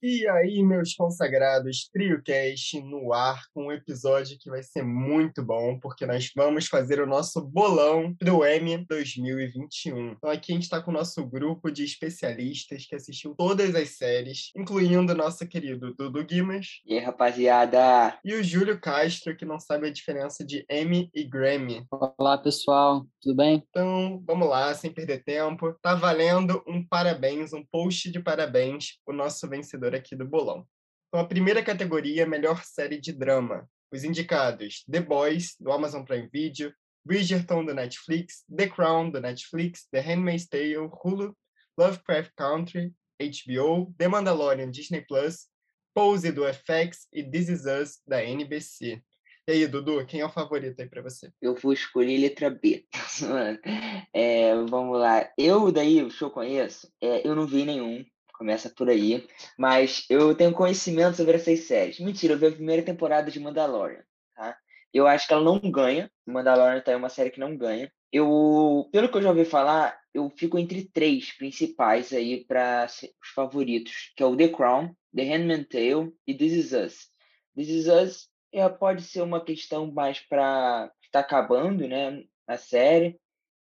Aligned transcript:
E 0.00 0.28
aí, 0.28 0.62
meus 0.62 0.94
consagrados, 0.94 1.90
TrioCast 1.92 2.80
no 2.82 3.12
ar, 3.12 3.42
com 3.52 3.66
um 3.66 3.72
episódio 3.72 4.38
que 4.38 4.48
vai 4.48 4.62
ser 4.62 4.84
muito 4.84 5.42
bom, 5.42 5.76
porque 5.80 6.06
nós 6.06 6.30
vamos 6.36 6.68
fazer 6.68 7.00
o 7.00 7.06
nosso 7.06 7.40
bolão 7.40 8.14
do 8.22 8.44
M 8.44 8.86
2021. 8.88 10.12
Então 10.12 10.30
aqui 10.30 10.52
a 10.52 10.54
gente 10.54 10.62
está 10.62 10.80
com 10.80 10.92
o 10.92 10.94
nosso 10.94 11.26
grupo 11.26 11.68
de 11.68 11.82
especialistas 11.82 12.86
que 12.86 12.94
assistiu 12.94 13.34
todas 13.34 13.74
as 13.74 13.96
séries, 13.96 14.52
incluindo 14.56 15.12
o 15.12 15.16
nosso 15.16 15.44
querido 15.48 15.92
Dudu 15.92 16.24
Guimas. 16.24 16.80
E 16.86 16.94
aí, 16.94 17.00
rapaziada? 17.00 18.16
E 18.24 18.34
o 18.34 18.44
Júlio 18.44 18.80
Castro, 18.80 19.36
que 19.36 19.44
não 19.44 19.58
sabe 19.58 19.88
a 19.88 19.92
diferença 19.92 20.46
de 20.46 20.64
M 20.68 21.10
e 21.12 21.24
Grammy. 21.24 21.84
Olá, 21.90 22.38
pessoal, 22.38 23.04
tudo 23.20 23.34
bem? 23.34 23.64
Então, 23.68 24.22
vamos 24.24 24.48
lá, 24.48 24.72
sem 24.74 24.92
perder 24.92 25.24
tempo. 25.24 25.76
Tá 25.82 25.96
valendo 25.96 26.62
um 26.68 26.86
parabéns, 26.86 27.52
um 27.52 27.64
post 27.64 28.12
de 28.12 28.20
parabéns, 28.20 29.00
o 29.04 29.12
nosso 29.12 29.48
vencedor 29.48 29.87
vencedor 29.88 29.94
aqui 29.94 30.14
do 30.14 30.26
bolão. 30.26 30.66
Então, 31.08 31.20
a 31.20 31.26
primeira 31.26 31.62
categoria 31.62 32.22
é 32.22 32.26
melhor 32.26 32.62
série 32.64 33.00
de 33.00 33.12
drama. 33.12 33.68
Os 33.90 34.04
indicados: 34.04 34.84
The 34.90 35.00
Boys, 35.00 35.56
do 35.58 35.72
Amazon 35.72 36.04
Prime 36.04 36.28
Video, 36.30 36.72
Bridgerton, 37.04 37.64
do 37.64 37.74
Netflix, 37.74 38.44
The 38.54 38.68
Crown, 38.68 39.10
do 39.10 39.20
Netflix, 39.20 39.86
The 39.90 40.00
Handmaid's 40.00 40.46
Tale, 40.46 40.90
Hulu, 41.02 41.36
Lovecraft 41.78 42.32
Country, 42.36 42.92
HBO, 43.18 43.94
The 43.96 44.08
Mandalorian, 44.08 44.70
Disney 44.70 45.00
Plus, 45.00 45.46
Pose, 45.94 46.30
do 46.30 46.44
FX 46.44 47.08
e 47.12 47.24
This 47.24 47.48
Is 47.48 47.64
Us, 47.64 48.00
da 48.06 48.22
NBC. 48.22 49.02
E 49.48 49.52
aí, 49.52 49.66
Dudu, 49.66 50.04
quem 50.04 50.20
é 50.20 50.26
o 50.26 50.30
favorito 50.30 50.78
aí 50.78 50.86
para 50.86 51.00
você? 51.00 51.32
Eu 51.40 51.54
vou 51.54 51.72
escolher 51.72 52.18
letra 52.18 52.50
B. 52.50 52.84
é, 54.12 54.54
vamos 54.68 54.98
lá. 54.98 55.26
Eu, 55.38 55.72
daí, 55.72 56.02
o 56.02 56.10
que 56.10 56.22
eu 56.22 56.30
conheço, 56.30 56.92
é, 57.00 57.26
eu 57.26 57.34
não 57.34 57.46
vi 57.46 57.64
nenhum. 57.64 58.04
Começa 58.38 58.70
por 58.70 58.88
aí. 58.88 59.26
Mas 59.58 60.06
eu 60.08 60.32
tenho 60.32 60.52
conhecimento 60.52 61.16
sobre 61.16 61.34
essas 61.34 61.58
séries. 61.60 61.98
Mentira, 61.98 62.34
eu 62.34 62.38
vi 62.38 62.46
a 62.46 62.52
primeira 62.52 62.84
temporada 62.84 63.32
de 63.32 63.40
Mandalorian, 63.40 64.04
tá? 64.34 64.56
Eu 64.94 65.08
acho 65.08 65.26
que 65.26 65.32
ela 65.32 65.42
não 65.42 65.58
ganha. 65.58 66.08
Mandalorian 66.24 66.80
tá, 66.80 66.92
é 66.92 66.96
uma 66.96 67.08
série 67.08 67.30
que 67.30 67.40
não 67.40 67.56
ganha. 67.56 67.92
Eu, 68.12 68.88
pelo 68.92 69.08
que 69.08 69.16
eu 69.18 69.22
já 69.22 69.30
ouvi 69.30 69.44
falar, 69.44 70.00
eu 70.14 70.30
fico 70.30 70.56
entre 70.56 70.88
três 70.88 71.36
principais 71.36 72.12
aí 72.12 72.44
para 72.44 72.86
os 72.86 73.28
favoritos, 73.34 74.12
que 74.16 74.22
é 74.22 74.26
o 74.26 74.36
The 74.36 74.48
Crown, 74.48 74.94
The 75.14 75.24
Handmaid's 75.24 75.68
Tale 75.68 76.14
e 76.24 76.34
This 76.34 76.52
Is 76.52 76.72
Us. 76.72 77.08
This 77.56 77.68
Is 77.68 77.88
Us 77.88 78.28
é, 78.52 78.66
pode 78.68 79.02
ser 79.02 79.20
uma 79.22 79.44
questão 79.44 79.90
mais 79.92 80.20
para 80.20 80.90
está 81.04 81.20
acabando, 81.20 81.88
né, 81.88 82.22
a 82.46 82.56
série. 82.56 83.18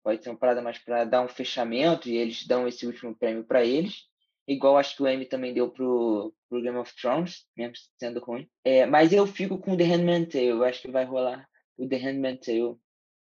Pode 0.04 0.24
ser 0.24 0.30
uma 0.30 0.40
parada 0.40 0.62
mais 0.62 0.78
para 0.78 1.04
dar 1.04 1.22
um 1.22 1.28
fechamento 1.28 2.08
e 2.08 2.16
eles 2.16 2.48
dão 2.48 2.68
esse 2.68 2.86
último 2.86 3.16
prêmio 3.16 3.44
para 3.44 3.66
eles 3.66 4.08
igual 4.48 4.78
acho 4.78 4.96
que 4.96 5.04
o 5.04 5.08
Emmy 5.08 5.26
também 5.26 5.54
deu 5.54 5.70
pro, 5.70 6.34
pro 6.50 6.62
Game 6.62 6.78
of 6.78 6.94
Thrones, 6.96 7.46
mesmo 7.56 7.76
sendo 8.00 8.20
ruim. 8.20 8.48
É, 8.64 8.86
mas 8.86 9.14
eu 9.14 9.26
fico 9.26 9.58
com 9.58 9.78
The 9.78 9.84
Handmaid's 9.84 10.32
Tale, 10.32 10.48
eu 10.48 10.64
acho 10.64 10.82
que 10.82 10.92
vai 10.92 11.06
rolar 11.06 11.48
o 11.78 11.88
The 11.88 11.98
Handmaid's 11.98 12.46
Tale. 12.46 12.76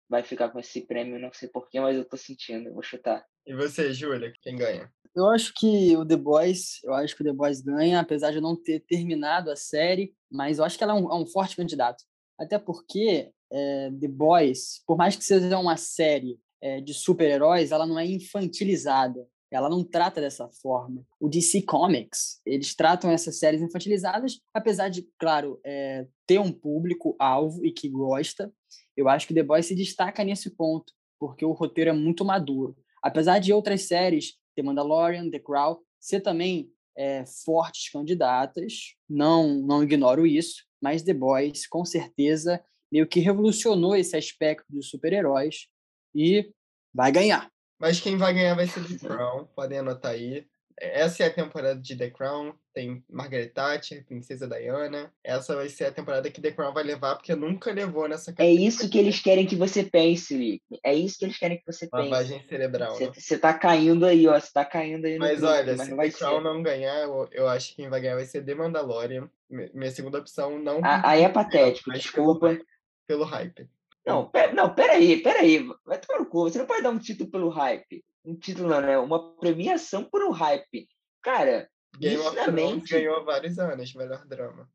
Vai 0.10 0.24
ficar 0.24 0.50
com 0.50 0.60
esse 0.60 0.82
prêmio, 0.88 1.20
não 1.20 1.34
sei 1.34 1.50
porquê, 1.50 1.82
mas 1.82 1.98
eu 1.98 2.06
tô 2.06 2.16
sentindo, 2.16 2.74
vou 2.74 2.82
chutar. 2.82 3.26
E 3.46 3.54
você, 3.54 3.94
Júlia, 3.94 4.32
quem 4.42 4.56
ganha? 4.56 4.90
Eu 5.14 5.28
acho 5.30 5.54
que 5.54 5.98
o 5.98 6.06
The 6.06 6.16
Boys, 6.16 6.80
eu 6.84 6.94
acho 6.94 7.16
que 7.16 7.24
o 7.24 7.26
The 7.26 7.34
Boys 7.34 7.60
ganha, 7.60 8.00
apesar 8.00 8.32
de 8.32 8.40
não 8.40 8.56
ter 8.56 8.82
terminado 8.82 9.50
a 9.50 9.56
série, 9.56 10.14
mas 10.32 10.60
eu 10.60 10.64
acho 10.64 10.78
que 10.78 10.84
ela 10.84 10.94
é 10.94 10.96
um, 10.96 11.12
é 11.12 11.16
um 11.16 11.26
forte 11.26 11.56
candidato. 11.56 12.04
Até 12.40 12.60
porque 12.60 13.32
é, 13.52 13.92
The 14.00 14.08
Boys, 14.08 14.84
por 14.86 14.96
mais 14.96 15.16
que 15.16 15.26
seja 15.26 15.58
uma 15.58 15.76
série 15.76 16.40
é, 16.62 16.80
de 16.82 16.94
super-heróis, 16.94 17.72
ela 17.72 17.88
não 17.88 17.98
é 17.98 18.06
infantilizada. 18.06 19.28
Ela 19.52 19.70
não 19.70 19.84
trata 19.84 20.20
dessa 20.20 20.50
forma. 20.62 21.06
O 21.20 21.30
DC 21.30 21.62
Comics, 21.62 22.42
eles 22.46 22.76
tratam 22.76 23.10
essas 23.10 23.40
séries 23.40 23.62
infantilizadas, 23.62 24.40
apesar 24.54 24.90
de, 24.90 25.08
claro, 25.18 25.60
é, 25.66 26.06
ter 26.26 26.40
um 26.40 26.52
público-alvo 26.52 27.66
e 27.66 27.72
que 27.72 27.88
gosta. 27.88 28.52
Eu 28.96 29.08
acho 29.08 29.28
que 29.28 29.34
The 29.34 29.44
Boys 29.44 29.66
se 29.66 29.76
destaca 29.76 30.24
nesse 30.24 30.50
ponto, 30.50 30.92
porque 31.20 31.46
o 31.46 31.54
roteiro 31.54 31.92
é 31.92 31.94
muito 31.94 32.26
maduro. 32.26 32.76
Apesar 33.02 33.40
de 33.40 33.54
outras 33.54 33.84
séries, 33.84 34.34
The 34.56 34.64
Mandalorian, 34.64 35.30
The 35.30 35.40
Crown, 35.40 35.78
ser 36.00 36.20
também 36.20 36.70
é, 36.98 37.24
fortes 37.46 37.90
candidatas, 37.90 38.96
não, 39.10 39.60
não 39.60 39.84
ignoro 39.84 40.26
isso, 40.26 40.66
mas 40.82 41.04
The 41.04 41.14
Boys, 41.14 41.68
com 41.68 41.86
certeza, 41.86 42.62
meio 42.92 43.08
que 43.08 43.20
revolucionou 43.20 43.96
esse 43.96 44.18
aspecto 44.18 44.66
dos 44.70 44.90
super-heróis 44.90 45.68
e 46.14 46.52
vai 46.94 47.12
ganhar. 47.12 47.52
Mas 47.80 48.00
quem 48.00 48.18
vai 48.18 48.34
ganhar 48.34 48.56
vai 48.56 48.68
ser 48.68 48.84
The 48.84 49.08
Crown, 49.08 49.46
podem 49.56 49.80
anotar 49.80 50.12
aí. 50.12 50.48
Essa 50.80 51.24
é 51.24 51.28
a 51.28 51.34
temporada 51.34 51.80
de 51.80 51.96
The 51.96 52.12
Crown, 52.12 52.54
tem 52.72 53.04
Margaret 53.10 53.48
Thatcher, 53.48 54.06
Princesa 54.06 54.48
Diana. 54.48 55.12
Essa 55.24 55.56
vai 55.56 55.70
ser 55.70 55.86
a 55.86 55.92
temporada 55.92 56.30
que 56.30 56.40
The 56.40 56.52
Crown 56.52 56.72
vai 56.72 56.84
levar, 56.84 57.16
porque 57.16 57.34
nunca 57.34 57.72
levou 57.72 58.08
nessa 58.08 58.32
É 58.38 58.52
isso 58.52 58.88
que 58.88 59.00
eles 59.00 59.20
querem 59.20 59.48
que 59.48 59.56
você 59.56 59.84
pense, 59.84 60.38
Lick. 60.38 60.64
É 60.84 60.94
isso 60.94 61.18
que 61.18 61.26
eles 61.26 61.40
querem 61.40 61.58
que 61.58 61.66
você 61.66 61.88
pense. 61.88 62.10
Lavagem 62.10 62.44
cerebral. 62.48 62.96
Você, 62.96 63.12
você 63.12 63.40
tá 63.40 63.56
caindo 63.56 64.06
aí, 64.06 64.28
ó. 64.28 64.40
Você 64.40 64.54
tá 64.54 64.64
caindo 64.64 65.06
aí 65.06 65.18
Mas 65.18 65.42
olha, 65.42 65.76
mas 65.76 65.88
se 65.88 65.96
The 65.96 66.12
Crown 66.12 66.38
ser. 66.38 66.44
não 66.44 66.62
ganhar, 66.62 67.00
eu, 67.00 67.28
eu, 67.32 67.48
acho 67.48 67.70
que 67.70 67.78
quem 67.78 67.90
vai 67.90 68.00
ganhar 68.00 68.16
vai 68.16 68.26
ser 68.26 68.46
The 68.46 68.54
Mandalorian. 68.54 69.28
Minha 69.50 69.92
segunda 69.92 70.20
opção 70.20 70.60
não. 70.60 70.80
Ah, 70.84 71.02
aí 71.10 71.24
é 71.24 71.30
patético, 71.34 71.92
desculpa. 71.92 72.50
Pelo, 72.50 72.66
pelo 73.08 73.24
hype. 73.24 73.68
Não, 74.08 74.30
pera, 74.30 74.54
não, 74.54 74.74
peraí, 74.74 75.22
peraí. 75.22 75.68
Vai 75.86 76.00
tomar 76.00 76.20
no 76.20 76.26
cu. 76.26 76.44
Você 76.44 76.58
não 76.58 76.66
pode 76.66 76.82
dar 76.82 76.92
um 76.92 76.98
título 76.98 77.30
pelo 77.30 77.50
hype. 77.50 78.04
Um 78.26 78.36
título 78.36 78.70
não, 78.70 78.82
né? 78.82 78.98
Uma 78.98 79.36
premiação 79.36 80.04
por 80.04 80.24
um 80.24 80.32
hype. 80.32 80.88
Cara, 81.22 81.70
Game 82.00 82.18
of 82.18 82.36
Thrones 82.36 82.90
ganhou 82.90 83.26
vários 83.26 83.60
anos, 83.60 83.94
melhor 83.94 84.26
drama. 84.26 84.70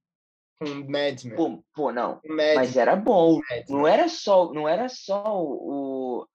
Com 0.59 0.69
Madman. 0.69 1.34
Pô, 1.34 1.65
pô 1.75 1.92
não. 1.92 2.21
Mas 2.26 2.76
era 2.76 2.94
bom. 2.94 3.41
Não 3.69 3.87
era 3.87 4.09
só, 4.09 4.53
não 4.53 4.69
era 4.69 4.88
só 4.88 5.25
o... 5.34 6.26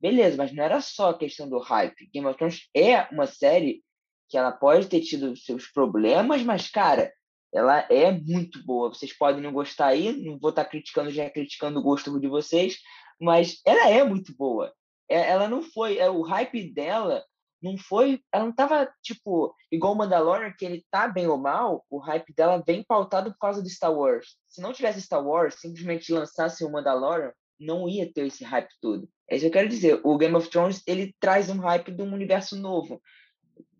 Beleza, 0.00 0.36
mas 0.36 0.52
não 0.52 0.62
era 0.62 0.80
só 0.80 1.10
a 1.10 1.18
questão 1.18 1.48
do 1.48 1.58
hype. 1.58 2.08
Game 2.12 2.26
of 2.26 2.36
Thrones 2.36 2.68
é 2.74 3.02
uma 3.12 3.26
série 3.26 3.82
que 4.28 4.36
ela 4.36 4.52
pode 4.52 4.88
ter 4.88 5.00
tido 5.00 5.36
seus 5.36 5.66
problemas, 5.68 6.42
mas, 6.42 6.68
cara, 6.68 7.12
ela 7.56 7.86
é 7.90 8.12
muito 8.12 8.62
boa. 8.64 8.90
Vocês 8.90 9.16
podem 9.16 9.42
não 9.42 9.52
gostar 9.52 9.86
aí, 9.86 10.12
não 10.12 10.38
vou 10.38 10.50
estar 10.50 10.64
criticando, 10.66 11.10
já 11.10 11.28
criticando 11.30 11.78
o 11.78 11.82
gosto 11.82 12.20
de 12.20 12.28
vocês, 12.28 12.78
mas 13.20 13.60
ela 13.64 13.88
é 13.88 14.04
muito 14.04 14.36
boa. 14.36 14.72
É, 15.08 15.30
ela 15.30 15.48
não 15.48 15.62
foi, 15.62 15.98
é, 15.98 16.10
o 16.10 16.20
hype 16.22 16.72
dela 16.74 17.24
não 17.62 17.78
foi, 17.78 18.20
ela 18.30 18.44
não 18.44 18.52
tava 18.52 18.92
tipo 19.02 19.54
igual 19.72 19.94
o 19.94 19.96
Mandalorian 19.96 20.52
que 20.56 20.64
ele 20.64 20.84
tá 20.90 21.08
bem 21.08 21.26
ou 21.26 21.38
mal, 21.38 21.84
o 21.88 21.98
hype 21.98 22.34
dela 22.34 22.62
vem 22.64 22.84
pautado 22.84 23.32
por 23.32 23.38
causa 23.38 23.62
do 23.62 23.70
Star 23.70 23.92
Wars. 23.92 24.36
Se 24.46 24.60
não 24.60 24.72
tivesse 24.72 25.00
Star 25.00 25.26
Wars, 25.26 25.54
simplesmente 25.58 26.12
lançasse 26.12 26.62
o 26.62 26.70
Mandalorian, 26.70 27.32
não 27.58 27.88
ia 27.88 28.12
ter 28.12 28.26
esse 28.26 28.44
hype 28.44 28.68
todo. 28.82 29.08
É 29.30 29.36
isso 29.36 29.44
que 29.44 29.48
eu 29.48 29.52
quero 29.52 29.68
dizer. 29.68 30.00
O 30.04 30.18
Game 30.18 30.34
of 30.34 30.50
Thrones 30.50 30.82
ele 30.86 31.14
traz 31.18 31.48
um 31.48 31.58
hype 31.58 31.90
de 31.90 32.02
um 32.02 32.12
universo 32.12 32.54
novo 32.54 33.00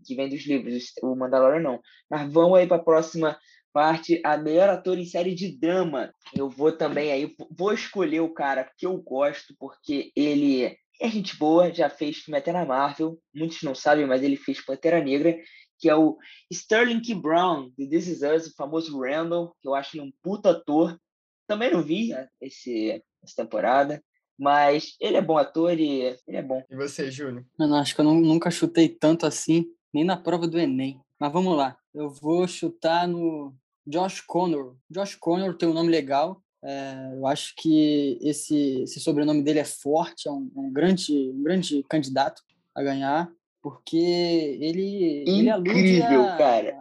que 0.07 0.15
vem 0.15 0.29
dos 0.29 0.47
livros. 0.47 0.93
O 1.03 1.15
Mandalorian 1.15 1.61
não. 1.61 1.81
Mas 2.09 2.33
vamos 2.33 2.59
aí 2.59 2.67
para 2.67 2.79
a 2.79 2.83
próxima 2.83 3.39
parte, 3.77 4.23
a 4.25 4.39
melhor 4.39 4.71
ator 4.71 4.99
em 4.99 5.05
série 5.05 5.35
de 5.35 5.55
drama. 5.55 6.11
Eu 6.35 6.49
vou 6.49 6.73
também 6.73 7.13
aí, 7.13 7.37
vou 7.51 7.75
escolher 7.75 8.21
o 8.21 8.33
cara 8.33 8.73
que 8.79 8.87
eu 8.87 8.97
gosto, 8.97 9.55
porque 9.59 10.11
ele 10.17 10.75
é 10.99 11.11
gente 11.11 11.37
boa, 11.37 11.71
já 11.71 11.91
fez 11.91 12.17
filme 12.17 12.39
até 12.39 12.53
na 12.53 12.65
Marvel, 12.65 13.19
muitos 13.35 13.63
não 13.63 13.75
sabem, 13.75 14.07
mas 14.07 14.23
ele 14.23 14.39
fez 14.39 14.65
Pantera 14.65 15.05
Negra, 15.05 15.37
que 15.79 15.91
é 15.91 15.95
o 15.95 16.17
Sterling 16.51 17.03
K. 17.03 17.15
Brown, 17.17 17.71
de 17.77 17.87
This 17.87 18.07
Is 18.07 18.23
Us, 18.23 18.47
o 18.47 18.55
famoso 18.55 18.99
Randall, 18.99 19.55
que 19.61 19.69
eu 19.69 19.75
acho 19.75 19.95
ele 19.95 20.07
um 20.07 20.13
puta 20.23 20.53
ator. 20.53 20.99
Também 21.47 21.71
não 21.71 21.83
vi 21.83 22.09
né, 22.09 22.29
esse, 22.41 23.05
essa 23.23 23.37
temporada, 23.37 24.03
mas 24.39 24.97
ele 24.99 25.19
é 25.19 25.23
bom 25.23 25.37
ator 25.37 25.79
e 25.79 26.17
ele 26.27 26.39
é 26.39 26.43
bom. 26.43 26.63
E 26.71 26.75
você, 26.75 27.11
Júnior? 27.11 27.45
Mano, 27.59 27.75
acho 27.75 27.95
que 27.95 28.01
eu 28.01 28.07
não, 28.07 28.19
nunca 28.19 28.51
chutei 28.51 28.89
tanto 28.89 29.27
assim, 29.27 29.67
nem 29.93 30.03
na 30.03 30.17
prova 30.17 30.49
do 30.49 30.59
Enem. 30.59 30.99
Mas 31.21 31.31
vamos 31.31 31.55
lá, 31.55 31.77
eu 31.95 32.09
vou 32.09 32.49
chutar 32.49 33.07
no 33.07 33.55
Josh 33.87 34.21
Connor. 34.21 34.77
Josh 34.91 35.15
Connor 35.15 35.57
tem 35.57 35.69
um 35.69 35.75
nome 35.75 35.91
legal. 35.91 36.43
É, 36.63 37.13
eu 37.15 37.27
acho 37.27 37.55
que 37.57 38.19
esse, 38.21 38.83
esse 38.83 38.99
sobrenome 38.99 39.43
dele 39.43 39.61
é 39.61 39.65
forte, 39.65 40.27
é 40.27 40.33
um, 40.33 40.51
é 40.57 40.59
um, 40.59 40.73
grande, 40.73 41.13
um 41.31 41.43
grande 41.43 41.83
candidato 41.85 42.43
a 42.75 42.83
ganhar, 42.83 43.31
porque 43.63 43.97
ele, 43.97 45.23
Incrível, 45.23 45.39
ele 45.39 45.51
alude 45.51 46.03
a, 46.03 46.37
cara. 46.37 46.77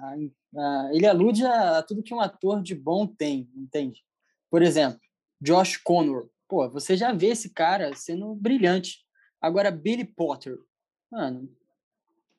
A, 0.00 0.14
a, 0.56 0.90
ele 0.94 1.06
alude 1.06 1.44
a 1.44 1.82
tudo 1.82 2.02
que 2.02 2.14
um 2.14 2.20
ator 2.20 2.62
de 2.62 2.74
bom 2.74 3.06
tem, 3.06 3.50
entende? 3.54 4.02
Por 4.50 4.62
exemplo, 4.62 5.00
Josh 5.40 5.76
Connor. 5.76 6.28
Pô, 6.48 6.70
você 6.70 6.96
já 6.96 7.12
vê 7.12 7.28
esse 7.28 7.50
cara 7.50 7.94
sendo 7.94 8.34
brilhante. 8.34 9.04
Agora, 9.40 9.70
Billy 9.70 10.04
Potter. 10.04 10.56
Mano, 11.10 11.48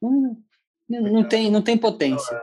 não, 0.02 0.42
não 0.90 1.28
tem, 1.28 1.52
não 1.52 1.62
tem 1.62 1.78
potência. 1.78 2.40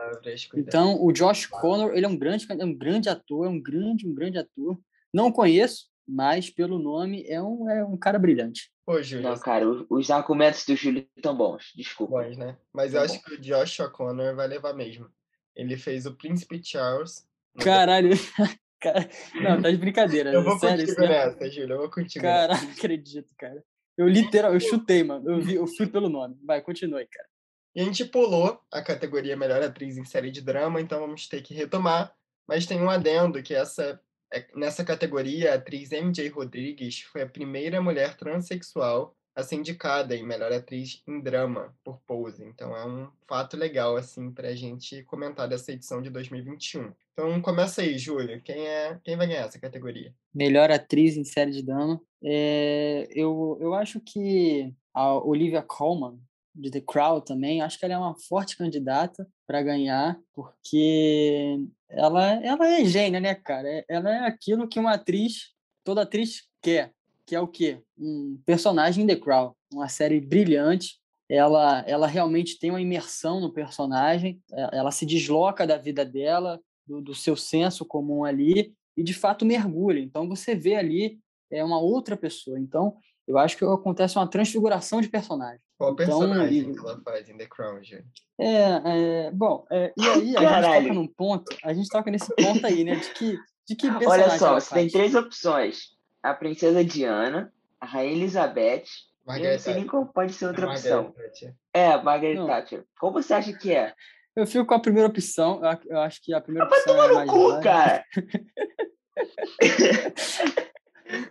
Então, 0.55 1.03
o 1.03 1.11
Josh 1.11 1.45
Connor, 1.47 1.93
ele 1.93 2.05
é 2.05 2.09
um 2.09 2.17
grande, 2.17 2.45
é 2.49 2.65
um 2.65 2.73
grande 2.73 3.09
ator, 3.09 3.45
é 3.45 3.49
um 3.49 3.59
grande, 3.59 4.07
um 4.07 4.13
grande 4.13 4.37
ator. 4.37 4.79
Não 5.13 5.31
conheço, 5.31 5.87
mas 6.07 6.49
pelo 6.49 6.77
nome 6.77 7.25
é 7.27 7.41
um, 7.41 7.69
é 7.69 7.83
um 7.83 7.97
cara 7.97 8.19
brilhante. 8.19 8.71
Pô, 8.85 9.01
Júlio. 9.01 9.27
Não, 9.27 9.39
cara, 9.39 9.65
os 9.89 10.11
argumentos 10.11 10.63
do 10.65 10.75
Júlio 10.75 11.07
estão 11.15 11.35
bons, 11.35 11.71
desculpa. 11.75 12.21
Bons, 12.21 12.37
né? 12.37 12.55
Mas 12.71 12.93
eu 12.93 13.01
acho 13.01 13.21
que 13.23 13.33
o 13.33 13.41
Josh 13.41 13.77
Connor 13.91 14.35
vai 14.35 14.47
levar 14.47 14.73
mesmo. 14.73 15.09
Ele 15.55 15.75
fez 15.75 16.05
o 16.05 16.15
Príncipe 16.15 16.61
Charles. 16.63 17.27
Caralho. 17.59 18.11
Não, 19.41 19.59
tá 19.59 19.71
de 19.71 19.77
brincadeira. 19.77 20.31
Eu 20.31 20.43
vou 20.43 20.59
Sério, 20.59 20.85
contigo 20.85 21.01
nessa, 21.01 21.49
Júlio. 21.49 21.73
Eu 21.73 21.77
vou 21.79 21.89
contigo. 21.89 22.21
Cara, 22.21 22.53
não 22.61 22.71
acredito, 22.71 23.33
cara. 23.35 23.63
Eu 23.97 24.07
literal, 24.07 24.53
eu 24.53 24.59
chutei, 24.59 25.03
mano. 25.03 25.27
Eu, 25.27 25.41
vi, 25.41 25.55
eu 25.55 25.65
fui 25.65 25.87
pelo 25.87 26.07
nome. 26.07 26.37
Vai, 26.43 26.61
continue, 26.61 27.07
cara. 27.07 27.27
E 27.75 27.81
a 27.81 27.83
gente 27.83 28.05
pulou 28.05 28.61
a 28.71 28.81
categoria 28.81 29.35
Melhor 29.35 29.61
Atriz 29.61 29.97
em 29.97 30.05
Série 30.05 30.31
de 30.31 30.41
Drama, 30.41 30.79
então 30.79 30.99
vamos 31.01 31.27
ter 31.27 31.41
que 31.41 31.53
retomar. 31.53 32.15
Mas 32.47 32.65
tem 32.65 32.79
um 32.81 32.89
adendo 32.89 33.43
que 33.43 33.53
essa 33.53 33.99
é, 34.33 34.45
nessa 34.55 34.83
categoria, 34.83 35.51
a 35.51 35.55
atriz 35.55 35.91
MJ 35.91 36.27
Rodrigues 36.29 37.01
foi 37.01 37.21
a 37.21 37.29
primeira 37.29 37.81
mulher 37.81 38.15
transexual 38.17 39.15
a 39.35 39.43
ser 39.43 39.55
indicada 39.55 40.15
em 40.15 40.25
melhor 40.25 40.51
atriz 40.51 41.01
em 41.05 41.19
drama 41.19 41.75
por 41.83 41.99
Pose. 42.07 42.43
Então 42.43 42.75
é 42.75 42.85
um 42.85 43.09
fato 43.27 43.57
legal 43.57 43.97
assim 43.97 44.31
para 44.31 44.49
a 44.49 44.55
gente 44.55 45.03
comentar 45.03 45.47
dessa 45.47 45.71
edição 45.73 46.01
de 46.01 46.09
2021. 46.09 46.91
Então 47.13 47.41
começa 47.41 47.81
aí, 47.81 47.97
Júlio. 47.97 48.41
Quem 48.41 48.65
é 48.67 48.99
quem 49.03 49.17
vai 49.17 49.27
ganhar 49.27 49.45
essa 49.45 49.59
categoria? 49.59 50.13
Melhor 50.33 50.71
atriz 50.71 51.17
em 51.17 51.23
série 51.23 51.51
de 51.51 51.61
drama. 51.61 52.01
É, 52.23 53.07
eu, 53.11 53.57
eu 53.59 53.73
acho 53.73 53.99
que 53.99 54.73
a 54.93 55.13
Olivia 55.13 55.61
Colman 55.61 56.17
de 56.55 56.71
The 56.71 56.81
Crown 56.81 57.21
também, 57.21 57.61
acho 57.61 57.77
que 57.77 57.85
ela 57.85 57.95
é 57.95 57.97
uma 57.97 58.15
forte 58.15 58.57
candidata 58.57 59.27
para 59.45 59.61
ganhar, 59.61 60.17
porque 60.33 61.59
ela, 61.89 62.33
ela 62.43 62.67
é 62.67 62.85
gênia, 62.85 63.19
né, 63.19 63.35
cara? 63.35 63.67
É, 63.67 63.85
ela 63.89 64.09
é 64.09 64.19
aquilo 64.25 64.67
que 64.67 64.79
uma 64.79 64.93
atriz, 64.93 65.53
toda 65.83 66.01
atriz 66.01 66.43
quer, 66.61 66.93
que 67.25 67.35
é 67.35 67.41
o 67.41 67.47
quê? 67.47 67.81
Um 67.97 68.39
personagem 68.45 69.03
em 69.03 69.07
The 69.07 69.17
Crown, 69.17 69.53
uma 69.71 69.89
série 69.89 70.21
brilhante. 70.21 70.99
Ela, 71.27 71.83
ela 71.87 72.07
realmente 72.07 72.59
tem 72.59 72.69
uma 72.69 72.81
imersão 72.81 73.39
no 73.39 73.51
personagem, 73.51 74.41
é, 74.53 74.77
ela 74.77 74.91
se 74.91 75.05
desloca 75.05 75.65
da 75.67 75.77
vida 75.77 76.05
dela, 76.05 76.61
do, 76.87 77.01
do 77.01 77.15
seu 77.15 77.35
senso 77.35 77.83
comum 77.83 78.23
ali, 78.23 78.73
e 78.95 79.03
de 79.03 79.13
fato 79.13 79.43
mergulha. 79.43 79.99
Então 79.99 80.29
você 80.29 80.55
vê 80.55 80.75
ali 80.75 81.19
é 81.51 81.63
uma 81.63 81.79
outra 81.79 82.15
pessoa. 82.15 82.59
Então 82.59 82.95
eu 83.27 83.37
acho 83.37 83.57
que 83.57 83.65
acontece 83.65 84.17
uma 84.17 84.29
transfiguração 84.29 85.01
de 85.01 85.09
personagem. 85.09 85.64
Qual 85.77 85.91
então, 85.91 86.19
personagem 86.19 86.73
que 86.73 86.79
ela 86.79 87.01
faz 87.01 87.29
em 87.29 87.37
The 87.37 87.47
Crown, 87.47 87.83
gente? 87.83 88.07
É, 88.39 89.27
é 89.27 89.31
bom, 89.31 89.65
é, 89.69 89.93
e 89.97 90.07
aí 90.07 90.37
a 90.37 90.41
Caralho. 90.41 90.73
gente 90.73 90.83
toca 90.83 90.93
num 90.93 91.07
ponto, 91.07 91.57
a 91.63 91.73
gente 91.73 91.89
toca 91.89 92.11
nesse 92.11 92.35
ponto 92.35 92.65
aí, 92.65 92.83
né, 92.83 92.95
de 92.95 93.09
que, 93.11 93.37
de 93.67 93.75
que 93.75 93.91
personagem 93.91 94.25
Olha 94.25 94.37
só, 94.37 94.53
você 94.53 94.73
tem 94.73 94.89
três 94.89 95.15
opções. 95.15 95.95
A 96.23 96.33
princesa 96.33 96.83
Diana, 96.83 97.53
a 97.79 97.85
rainha 97.85 98.13
Elizabeth, 98.13 98.85
Margaret 99.25 99.49
e 99.49 99.53
não 99.53 99.59
sei 99.59 99.73
nem 99.75 99.87
qual 99.87 100.05
pode 100.05 100.33
ser 100.33 100.47
outra 100.47 100.67
opção. 100.67 101.11
Thatcher. 101.11 101.55
É, 101.73 102.01
Margaret 102.01 102.35
não. 102.35 102.47
Thatcher. 102.47 102.85
Qual 102.99 103.11
você 103.11 103.33
acha 103.33 103.53
que 103.53 103.73
é? 103.73 103.93
Eu 104.35 104.47
fico 104.47 104.65
com 104.65 104.73
a 104.73 104.79
primeira 104.79 105.07
opção, 105.07 105.61
eu 105.85 105.99
acho 105.99 106.21
que 106.21 106.33
a 106.33 106.41
primeira 106.41 106.67
ah, 106.67 106.69
opção 106.69 107.03
é 107.03 107.13
mais 107.13 107.29
cu, 107.29 107.61
cara! 107.61 108.03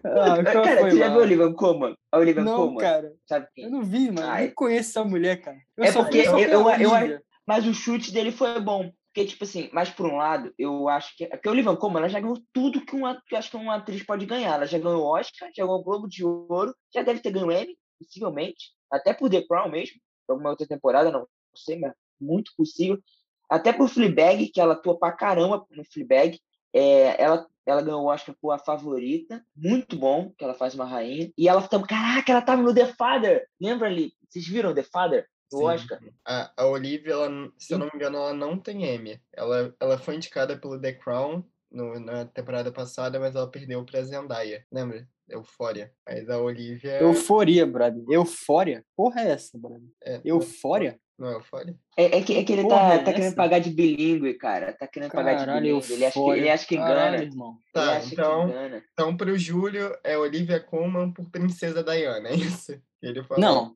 Ah, 0.05 0.43
cara, 0.45 0.81
foi, 0.81 0.91
você 0.91 0.99
já 0.99 1.09
viu 1.09 1.19
a 1.19 1.23
Olivia 1.23 1.53
Colman? 1.53 1.97
A 2.13 2.19
Olivia 2.19 2.43
não, 2.43 2.57
Colman? 2.57 2.79
cara. 2.79 3.13
Sabe 3.27 3.49
quem? 3.55 3.65
Eu 3.65 3.71
não 3.71 3.83
vi, 3.83 4.11
mano. 4.11 4.29
Ai. 4.29 4.45
Nem 4.45 4.55
conheço 4.55 4.91
essa 4.91 5.05
mulher, 5.05 5.41
cara. 5.41 5.59
Eu 5.77 5.85
é 5.85 5.93
porque 5.93 6.19
eu, 6.19 6.39
eu, 6.39 6.71
eu, 6.71 6.97
eu, 6.97 7.21
Mas 7.47 7.67
o 7.67 7.75
chute 7.75 8.13
dele 8.13 8.31
foi 8.31 8.61
bom. 8.61 8.91
Porque, 9.15 9.29
tipo 9.29 9.45
assim, 9.45 9.71
mas 9.73 9.91
por 9.91 10.07
um 10.07 10.17
lado, 10.17 10.53
eu 10.59 10.89
acho 10.89 11.17
que. 11.17 11.27
Porque 11.27 11.49
a 11.49 11.53
Olivia 11.53 11.77
Colman, 11.77 11.99
ela 11.99 12.09
já 12.09 12.19
ganhou 12.19 12.39
tudo 12.53 12.85
que, 12.85 12.97
uma, 12.97 13.23
que 13.27 13.35
eu 13.35 13.39
acho 13.39 13.51
que 13.51 13.57
uma 13.57 13.77
atriz 13.77 14.05
pode 14.05 14.27
ganhar. 14.27 14.55
Ela 14.55 14.67
já 14.67 14.79
ganhou 14.79 15.03
o 15.03 15.07
Oscar, 15.07 15.49
já 15.55 15.65
ganhou 15.65 15.79
o 15.79 15.85
Globo 15.85 16.09
de 16.09 16.25
Ouro, 16.25 16.75
já 16.93 17.03
deve 17.03 17.21
ter 17.21 17.31
ganho 17.31 17.53
Emmy, 17.53 17.77
possivelmente. 17.99 18.73
Até 18.91 19.15
por 19.15 19.31
The 19.31 19.43
Crown 19.47 19.71
mesmo, 19.71 20.01
alguma 20.29 20.51
outra 20.51 20.67
temporada, 20.67 21.13
não 21.13 21.27
sei, 21.55 21.79
mas 21.79 21.93
muito 22.21 22.53
possível. 22.57 22.99
Até 23.49 23.73
por 23.73 23.89
Fleabag, 23.89 24.49
que 24.49 24.61
ela 24.61 24.75
atua 24.75 24.99
pra 24.99 25.13
caramba 25.13 25.65
no 25.71 25.85
Fleabag. 25.85 26.41
É, 26.73 27.23
ela 27.23 27.47
ela 27.71 27.83
ganhou 27.83 28.03
o 28.03 28.07
Oscar 28.07 28.35
por 28.41 28.51
A 28.53 28.59
Favorita, 28.59 29.45
muito 29.57 29.97
bom, 29.97 30.33
que 30.37 30.45
ela 30.45 30.55
faz 30.55 30.75
uma 30.75 30.85
rainha. 30.85 31.33
E 31.37 31.49
ela 31.49 31.63
também, 31.67 31.87
caraca, 31.87 32.31
ela 32.31 32.43
tava 32.43 32.63
no 32.63 32.75
The 32.75 32.87
Father. 32.95 33.47
Lembra 33.61 33.89
ali? 33.89 34.13
Vocês 34.29 34.47
viram 34.47 34.75
The 34.75 34.83
Father? 34.83 35.27
Do 35.51 35.59
Sim. 35.59 35.65
Oscar? 35.65 36.01
A, 36.27 36.53
a 36.57 36.67
Olivia, 36.67 37.13
ela, 37.13 37.29
se 37.59 37.75
eu 37.75 37.79
não 37.79 37.87
me 37.87 37.93
engano, 37.95 38.17
ela 38.17 38.33
não 38.33 38.59
tem 38.59 38.85
Emmy. 38.85 39.21
Ela, 39.33 39.75
ela 39.79 39.99
foi 39.99 40.17
indicada 40.17 40.57
pelo 40.57 40.81
The 40.81 40.93
Crown 40.95 41.45
no, 41.71 42.01
na 42.01 42.25
temporada 42.25 42.73
passada, 42.73 43.21
mas 43.21 43.35
ela 43.35 43.51
perdeu 43.51 43.85
pra 43.85 44.03
Zendaya. 44.03 44.65
Lembra? 44.73 45.07
Eufória. 45.29 45.93
Mas 46.07 46.29
a 46.29 46.39
Olivia. 46.39 47.01
Euforia, 47.01 47.67
brother. 47.67 48.05
Eufória? 48.09 48.85
Porra, 48.97 49.23
é 49.23 49.31
essa, 49.31 49.59
brother? 49.59 49.89
É, 50.03 50.21
Eufória? 50.25 50.99
Não 51.17 51.29
é? 51.29 51.41
É, 51.97 52.19
é, 52.19 52.23
que, 52.23 52.37
é 52.37 52.45
que 52.45 52.53
ele 52.53 52.63
Porra, 52.63 52.77
tá, 52.77 52.95
é 52.95 52.99
tá 52.99 53.13
querendo 53.13 53.35
pagar 53.37 53.59
de 53.61 53.71
bilíngue, 53.71 54.35
cara. 54.35 54.73
Tá 54.73 54.87
querendo 54.87 55.13
Caralho, 55.13 55.39
pagar 55.39 55.55
de 55.55 55.61
bilíngue. 55.61 55.93
Ele 55.93 56.05
acha 56.07 56.21
que, 56.21 56.31
ele 56.31 56.51
acha 56.51 56.67
que 56.67 56.75
engana. 56.75 56.95
Caralho, 56.95 57.23
irmão. 57.23 57.59
Tá, 57.73 58.05
então, 58.05 58.51
então 58.93 59.17
pro 59.17 59.39
Júlio 59.39 59.97
é 60.03 60.19
Olivia 60.19 60.59
Colman 60.59 61.13
por 61.13 61.31
Princesa 61.31 61.85
Diana, 61.85 62.31
é 62.31 62.35
isso? 62.35 62.81
Ele 63.01 63.23
falou. 63.23 63.41
Não. 63.41 63.75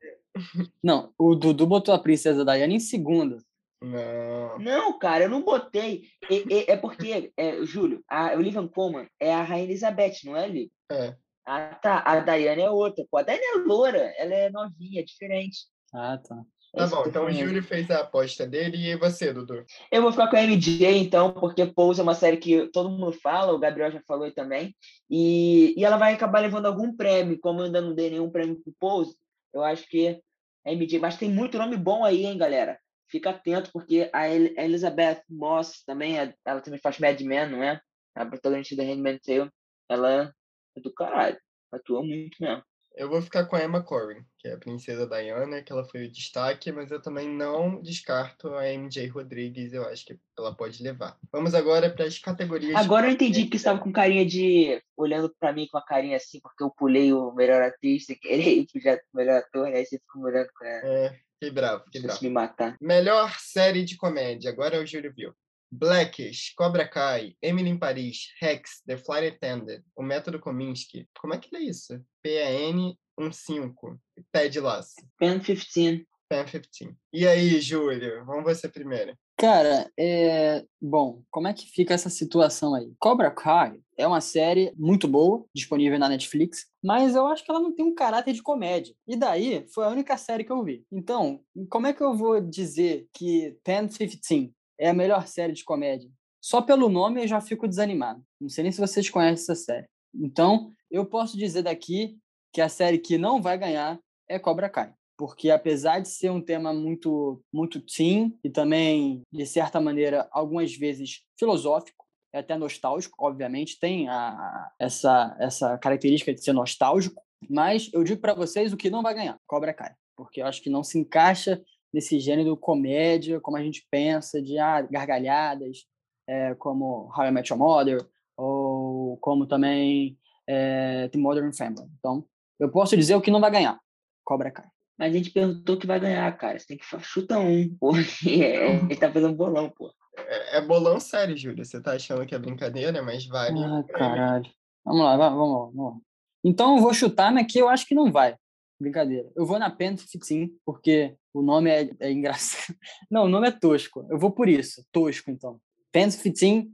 Não, 0.82 1.12
o 1.18 1.34
Dudu 1.34 1.66
botou 1.66 1.94
a 1.94 1.98
Princesa 1.98 2.44
Diana 2.44 2.72
em 2.72 2.80
segunda. 2.80 3.38
Não. 3.80 4.58
Não, 4.58 4.98
cara, 4.98 5.24
eu 5.24 5.30
não 5.30 5.42
botei. 5.42 6.08
É, 6.28 6.54
é, 6.54 6.72
é 6.72 6.76
porque, 6.76 7.32
é, 7.36 7.64
Júlio, 7.64 8.02
a 8.08 8.32
Olivia 8.34 8.66
Colman 8.66 9.08
é 9.20 9.32
a 9.32 9.42
Rainha 9.42 9.64
Elizabeth, 9.64 10.24
não 10.24 10.36
é, 10.36 10.48
Li? 10.48 10.72
É. 10.90 11.14
Ah, 11.46 11.74
tá. 11.80 12.02
A 12.04 12.18
Diana 12.20 12.62
é 12.62 12.70
outra. 12.70 13.04
Pô, 13.10 13.18
a 13.18 13.22
Diana 13.22 13.40
é 13.40 13.58
loura, 13.66 14.12
ela 14.18 14.34
é 14.34 14.50
novinha, 14.50 15.00
é 15.00 15.04
diferente. 15.04 15.66
Ah, 15.94 16.18
tá. 16.18 16.42
Tá 16.74 16.86
bom, 16.86 17.04
então 17.06 17.24
o 17.24 17.32
Júlio 17.32 17.62
fez 17.62 17.90
a 17.90 18.00
aposta 18.00 18.46
dele 18.46 18.76
e 18.76 18.96
você, 18.96 19.32
Dudu? 19.32 19.64
Eu 19.90 20.02
vou 20.02 20.12
ficar 20.12 20.28
com 20.28 20.36
a 20.36 20.42
MJ, 20.42 20.98
então, 20.98 21.32
porque 21.32 21.64
Pose 21.64 22.00
é 22.00 22.02
uma 22.02 22.14
série 22.14 22.36
que 22.36 22.68
todo 22.68 22.90
mundo 22.90 23.12
fala, 23.12 23.52
o 23.52 23.58
Gabriel 23.58 23.90
já 23.90 24.02
falou 24.06 24.30
também, 24.32 24.76
e, 25.08 25.74
e 25.78 25.84
ela 25.84 25.96
vai 25.96 26.12
acabar 26.12 26.40
levando 26.40 26.66
algum 26.66 26.94
prêmio, 26.94 27.38
como 27.40 27.60
eu 27.60 27.64
ainda 27.66 27.80
não 27.80 27.94
dei 27.94 28.10
nenhum 28.10 28.30
prêmio 28.30 28.60
pro 28.62 28.74
Pose, 28.78 29.16
eu 29.54 29.64
acho 29.64 29.88
que 29.88 30.20
é 30.64 30.72
MJ, 30.74 30.98
mas 30.98 31.16
tem 31.16 31.30
muito 31.30 31.56
nome 31.56 31.76
bom 31.76 32.04
aí, 32.04 32.26
hein, 32.26 32.36
galera? 32.36 32.78
Fica 33.10 33.30
atento, 33.30 33.70
porque 33.72 34.10
a 34.12 34.28
Elizabeth 34.28 35.22
Moss 35.28 35.82
também, 35.86 36.18
é, 36.18 36.34
ela 36.44 36.60
também 36.60 36.78
faz 36.78 36.98
Mad 36.98 37.18
Men, 37.22 37.48
não 37.48 37.62
é? 37.62 37.80
A 38.14 38.26
protagonista 38.26 38.76
da 38.76 38.82
Handmaid's 38.82 39.24
Tale, 39.24 39.50
ela 39.88 40.34
é 40.76 40.80
do 40.80 40.92
caralho, 40.92 41.38
atua 41.72 42.02
muito 42.02 42.36
mesmo. 42.38 42.62
Eu 42.98 43.08
vou 43.08 43.22
ficar 43.22 43.44
com 43.44 43.54
a 43.54 43.62
Emma 43.62 43.80
Corrin, 43.80 44.24
que 44.36 44.48
é 44.48 44.54
a 44.54 44.58
princesa 44.58 45.06
Diana, 45.06 45.62
que 45.62 45.72
ela 45.72 45.84
foi 45.84 46.06
o 46.06 46.10
destaque, 46.10 46.72
mas 46.72 46.90
eu 46.90 47.00
também 47.00 47.28
não 47.28 47.80
descarto 47.80 48.52
a 48.54 48.66
MJ 48.66 49.06
Rodrigues, 49.06 49.72
eu 49.72 49.84
acho 49.84 50.04
que 50.04 50.18
ela 50.36 50.52
pode 50.52 50.82
levar. 50.82 51.16
Vamos 51.30 51.54
agora 51.54 51.88
para 51.90 52.06
as 52.06 52.18
categorias. 52.18 52.74
Agora 52.74 53.06
eu 53.06 53.12
entendi 53.12 53.46
que 53.46 53.56
estava 53.56 53.78
com 53.78 53.92
carinha 53.92 54.26
de. 54.26 54.82
olhando 54.96 55.32
para 55.38 55.52
mim 55.52 55.68
com 55.70 55.78
a 55.78 55.84
carinha 55.84 56.16
assim, 56.16 56.40
porque 56.40 56.64
eu 56.64 56.70
pulei 56.70 57.12
o 57.12 57.32
melhor 57.32 57.62
atriz 57.62 58.04
que 58.06 58.66
já 58.82 58.98
melhor 59.14 59.38
ator, 59.38 59.70
né? 59.70 59.78
Aí 59.78 59.86
você 59.86 60.00
ficou 60.00 60.22
olhando 60.22 60.48
com 60.58 60.64
ela. 60.64 60.88
É, 60.88 61.18
fiquei 61.34 61.50
bravo, 61.52 61.84
fiquei 61.84 62.02
bravo. 62.02 62.18
me 62.20 62.30
matar. 62.30 62.76
Melhor 62.80 63.32
série 63.38 63.84
de 63.84 63.96
comédia, 63.96 64.50
agora 64.50 64.76
é 64.76 64.80
o 64.80 64.86
Júlio 64.86 65.14
Viu. 65.14 65.32
Blackish, 65.70 66.54
Cobra 66.56 66.88
Kai, 66.88 67.34
Emily 67.42 67.70
em 67.70 67.78
Paris, 67.78 68.28
Rex, 68.40 68.82
The 68.86 68.96
Flight 68.96 69.26
Attendant, 69.28 69.82
O 69.94 70.02
Método 70.02 70.40
Kominsky. 70.40 71.06
Como 71.20 71.34
é 71.34 71.38
que 71.38 71.54
é 71.54 71.60
isso? 71.60 72.00
PAN15, 72.26 73.98
Ted 74.32 74.60
Lasso. 74.60 74.94
PAN 75.18 75.40
15. 75.40 76.06
PAN 76.28 76.44
15. 76.44 76.94
E 77.12 77.26
aí, 77.26 77.60
Júlio? 77.60 78.24
Vamos 78.24 78.44
você 78.44 78.68
primeiro. 78.68 79.16
Cara, 79.36 79.88
é... 79.96 80.64
bom, 80.80 81.22
como 81.30 81.46
é 81.46 81.54
que 81.54 81.70
fica 81.70 81.94
essa 81.94 82.10
situação 82.10 82.74
aí? 82.74 82.92
Cobra 82.98 83.30
Kai 83.30 83.80
é 83.96 84.06
uma 84.06 84.20
série 84.20 84.72
muito 84.76 85.06
boa, 85.06 85.44
disponível 85.54 85.98
na 85.98 86.08
Netflix, 86.08 86.66
mas 86.82 87.14
eu 87.14 87.26
acho 87.26 87.44
que 87.44 87.50
ela 87.50 87.60
não 87.60 87.74
tem 87.74 87.84
um 87.84 87.94
caráter 87.94 88.32
de 88.32 88.42
comédia. 88.42 88.94
E 89.06 89.16
daí, 89.16 89.64
foi 89.72 89.84
a 89.84 89.90
única 89.90 90.16
série 90.16 90.44
que 90.44 90.50
eu 90.50 90.62
vi. 90.64 90.84
Então, 90.90 91.40
como 91.70 91.86
é 91.86 91.92
que 91.92 92.02
eu 92.02 92.16
vou 92.16 92.40
dizer 92.40 93.06
que 93.12 93.56
Pen 93.64 93.86
15 93.86 94.52
é 94.78 94.88
a 94.88 94.94
melhor 94.94 95.26
série 95.26 95.52
de 95.52 95.64
comédia. 95.64 96.10
Só 96.40 96.62
pelo 96.62 96.88
nome 96.88 97.22
eu 97.22 97.28
já 97.28 97.40
fico 97.40 97.68
desanimado. 97.68 98.22
Não 98.40 98.48
sei 98.48 98.62
nem 98.62 98.72
se 98.72 98.80
vocês 98.80 99.10
conhecem 99.10 99.42
essa 99.42 99.54
série. 99.54 99.86
Então, 100.14 100.72
eu 100.90 101.04
posso 101.04 101.36
dizer 101.36 101.62
daqui 101.62 102.16
que 102.52 102.60
a 102.60 102.68
série 102.68 102.98
que 102.98 103.18
não 103.18 103.42
vai 103.42 103.58
ganhar 103.58 103.98
é 104.28 104.38
Cobra 104.38 104.68
Kai. 104.68 104.92
Porque 105.16 105.50
apesar 105.50 105.98
de 105.98 106.08
ser 106.08 106.30
um 106.30 106.40
tema 106.40 106.72
muito 106.72 107.42
muito 107.52 107.80
teen 107.80 108.38
e 108.44 108.48
também, 108.48 109.22
de 109.32 109.44
certa 109.46 109.80
maneira, 109.80 110.28
algumas 110.30 110.74
vezes 110.74 111.22
filosófico, 111.36 112.06
é 112.32 112.38
até 112.38 112.56
nostálgico, 112.56 113.16
obviamente, 113.18 113.78
tem 113.80 114.08
a, 114.08 114.70
essa, 114.78 115.36
essa 115.40 115.76
característica 115.78 116.32
de 116.32 116.42
ser 116.42 116.52
nostálgico, 116.52 117.20
mas 117.48 117.90
eu 117.92 118.04
digo 118.04 118.20
para 118.20 118.34
vocês 118.34 118.72
o 118.72 118.76
que 118.76 118.90
não 118.90 119.02
vai 119.02 119.14
ganhar, 119.14 119.36
Cobra 119.46 119.74
Kai. 119.74 119.92
Porque 120.16 120.40
eu 120.40 120.46
acho 120.46 120.62
que 120.62 120.70
não 120.70 120.84
se 120.84 120.98
encaixa 120.98 121.62
nesse 121.92 122.18
gênero 122.20 122.56
comédia, 122.56 123.40
como 123.40 123.56
a 123.56 123.62
gente 123.62 123.86
pensa, 123.90 124.40
de 124.42 124.58
ah, 124.58 124.82
gargalhadas, 124.82 125.84
é, 126.26 126.54
como 126.54 127.10
How 127.16 127.26
I 127.26 127.30
Met 127.30 127.50
Your 127.50 127.58
Mother, 127.58 128.06
ou 128.36 129.16
como 129.18 129.46
também 129.46 130.18
é, 130.46 131.08
The 131.08 131.18
Modern 131.18 131.52
Family. 131.52 131.88
Então, 131.98 132.24
eu 132.58 132.70
posso 132.70 132.96
dizer 132.96 133.14
o 133.14 133.20
que 133.20 133.30
não 133.30 133.40
vai 133.40 133.50
ganhar. 133.50 133.78
Cobra 134.24 134.50
Kai. 134.50 134.66
Mas 134.98 135.14
a 135.14 135.16
gente 135.16 135.30
perguntou 135.30 135.76
que 135.76 135.86
vai 135.86 136.00
ganhar, 136.00 136.36
cara. 136.36 136.58
Você 136.58 136.66
tem 136.66 136.76
que 136.76 136.84
chutar 137.00 137.38
um, 137.38 137.76
pô. 137.76 137.92
É, 137.96 138.76
ele 138.82 138.96
tá 138.96 139.10
fazendo 139.10 139.34
bolão, 139.34 139.70
pô. 139.70 139.92
é, 140.16 140.58
é 140.58 140.60
bolão 140.60 140.98
sério, 140.98 141.36
Júlia. 141.36 141.64
Você 141.64 141.80
tá 141.80 141.92
achando 141.92 142.26
que 142.26 142.34
é 142.34 142.38
brincadeira, 142.38 143.00
mas 143.02 143.24
vale. 143.26 143.62
Ah, 143.62 143.84
caralho. 143.92 144.50
Vamos 144.84 145.04
lá, 145.04 145.16
vamos 145.16 145.38
lá, 145.38 145.58
vamos 145.66 145.94
lá. 145.94 146.00
Então 146.44 146.76
eu 146.76 146.82
vou 146.82 146.92
chutar, 146.92 147.32
mas 147.32 147.50
que 147.50 147.58
eu 147.58 147.68
acho 147.68 147.86
que 147.86 147.94
não 147.94 148.10
vai. 148.10 148.36
Brincadeira. 148.80 149.30
Eu 149.34 149.44
vou 149.44 149.58
na 149.58 149.70
Pen 149.70 149.96
15, 149.96 150.54
porque 150.64 151.16
o 151.34 151.42
nome 151.42 151.70
é, 151.70 151.90
é 152.00 152.12
engraçado. 152.12 152.76
Não, 153.10 153.24
o 153.24 153.28
nome 153.28 153.48
é 153.48 153.50
tosco. 153.50 154.06
Eu 154.10 154.18
vou 154.18 154.30
por 154.30 154.48
isso. 154.48 154.84
Tosco, 154.92 155.30
então. 155.30 155.60
Pen 155.90 156.08
15 156.10 156.70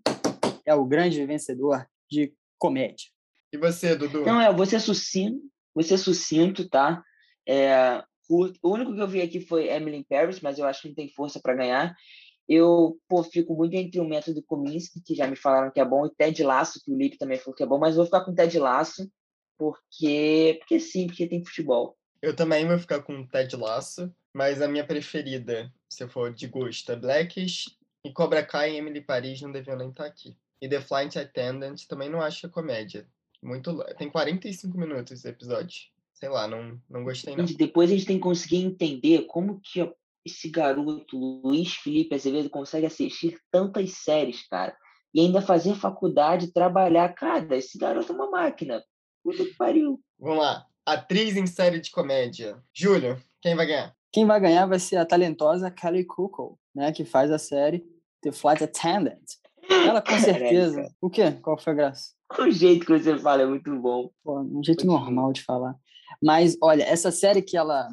é 0.66 0.74
o 0.74 0.84
grande 0.84 1.24
vencedor 1.24 1.86
de 2.10 2.34
comédia. 2.58 3.08
E 3.52 3.56
você, 3.56 3.94
Dudu? 3.94 4.24
Não, 4.24 4.40
é, 4.40 4.52
você 4.52 4.78
sucinto, 4.80 5.40
você 5.74 5.96
sucinto, 5.96 6.68
tá? 6.68 7.02
É, 7.48 8.02
o 8.28 8.50
único 8.64 8.94
que 8.94 9.00
eu 9.00 9.08
vi 9.08 9.22
aqui 9.22 9.40
foi 9.40 9.68
Emily 9.68 9.98
in 9.98 10.02
Paris, 10.02 10.40
mas 10.40 10.58
eu 10.58 10.66
acho 10.66 10.82
que 10.82 10.88
não 10.88 10.94
tem 10.94 11.08
força 11.08 11.40
para 11.40 11.54
ganhar. 11.54 11.94
Eu 12.48 12.98
pô, 13.08 13.22
fico 13.22 13.54
muito 13.54 13.74
entre 13.74 14.00
o 14.00 14.08
método 14.08 14.42
Kominsky, 14.42 15.00
que 15.02 15.14
já 15.14 15.26
me 15.26 15.36
falaram 15.36 15.70
que 15.70 15.80
é 15.80 15.84
bom, 15.84 16.06
e 16.06 16.10
Ted 16.10 16.42
Lasso, 16.42 16.80
que 16.84 16.90
o 16.90 16.96
Lipe 16.96 17.16
também 17.16 17.38
falou 17.38 17.54
que 17.54 17.62
é 17.62 17.66
bom, 17.66 17.78
mas 17.78 17.90
eu 17.90 17.96
vou 17.96 18.04
ficar 18.06 18.24
com 18.24 18.34
Ted 18.34 18.58
Lasso, 18.58 19.08
porque, 19.58 20.56
porque 20.60 20.80
sim, 20.80 21.06
porque 21.06 21.26
tem 21.26 21.44
futebol. 21.44 21.96
Eu 22.20 22.34
também 22.34 22.66
vou 22.66 22.78
ficar 22.78 23.02
com 23.02 23.26
Ted 23.26 23.54
Lasso, 23.56 24.12
mas 24.32 24.62
a 24.62 24.68
minha 24.68 24.86
preferida, 24.86 25.72
se 25.88 26.08
for 26.08 26.32
de 26.32 26.46
gosto, 26.46 26.92
é 26.92 26.96
Blackish, 26.96 27.76
e 28.04 28.12
Cobra 28.12 28.44
Kai 28.44 28.72
e 28.72 28.76
Emily 28.76 29.00
Paris 29.00 29.40
não 29.40 29.50
deviam 29.50 29.76
nem 29.76 29.88
estar 29.88 30.04
aqui. 30.04 30.36
E 30.60 30.68
The 30.68 30.80
Flight 30.80 31.18
Attendant 31.18 31.86
também 31.88 32.08
não 32.08 32.20
acho 32.20 32.48
comédia. 32.48 33.06
Muito, 33.42 33.84
tem 33.98 34.08
45 34.08 34.78
minutos 34.78 35.12
esse 35.12 35.28
episódio. 35.28 35.88
Sei 36.14 36.28
lá, 36.28 36.46
não, 36.48 36.80
não 36.88 37.04
gostei 37.04 37.36
não. 37.36 37.44
Depois 37.44 37.90
a 37.90 37.94
gente 37.94 38.06
tem 38.06 38.16
que 38.16 38.22
conseguir 38.22 38.58
entender 38.58 39.26
como 39.26 39.60
que 39.60 39.80
esse 40.24 40.48
garoto, 40.48 41.18
Luiz 41.44 41.74
Felipe 41.74 42.14
Azevedo, 42.14 42.48
consegue 42.48 42.86
assistir 42.86 43.38
tantas 43.50 43.90
séries, 43.92 44.46
cara. 44.48 44.74
E 45.12 45.20
ainda 45.20 45.42
fazer 45.42 45.74
faculdade, 45.74 46.52
trabalhar. 46.52 47.10
Cara, 47.10 47.56
esse 47.56 47.76
garoto 47.78 48.12
é 48.12 48.14
uma 48.14 48.30
máquina. 48.30 48.82
Puta 49.24 49.42
que 49.42 49.54
pariu. 49.54 49.98
Vamos 50.18 50.38
lá. 50.38 50.66
Atriz 50.84 51.34
em 51.34 51.46
série 51.46 51.80
de 51.80 51.90
comédia. 51.90 52.62
Júlio, 52.74 53.18
quem 53.40 53.56
vai 53.56 53.66
ganhar? 53.66 53.96
Quem 54.12 54.26
vai 54.26 54.38
ganhar 54.38 54.66
vai 54.66 54.78
ser 54.78 54.96
a 54.96 55.06
talentosa 55.06 55.70
Kelly 55.70 56.04
Cuoco, 56.04 56.58
né? 56.74 56.92
Que 56.92 57.06
faz 57.06 57.30
a 57.30 57.38
série 57.38 57.82
The 58.20 58.30
Flight 58.30 58.62
Attendant. 58.62 59.24
Ela 59.68 60.02
com 60.02 60.18
certeza. 60.18 60.94
o 61.00 61.08
quê? 61.08 61.32
Qual 61.42 61.58
foi 61.58 61.72
a 61.72 61.76
graça? 61.76 62.12
O 62.38 62.50
jeito 62.50 62.84
que 62.84 62.98
você 62.98 63.18
fala 63.18 63.42
é 63.42 63.46
muito 63.46 63.74
bom. 63.80 64.10
Pô, 64.22 64.40
um 64.40 64.62
jeito 64.62 64.86
muito 64.86 65.00
normal 65.00 65.26
bom. 65.26 65.32
de 65.32 65.42
falar. 65.42 65.74
Mas, 66.22 66.56
olha, 66.62 66.82
essa 66.82 67.10
série 67.10 67.42
que 67.42 67.56
ela. 67.56 67.88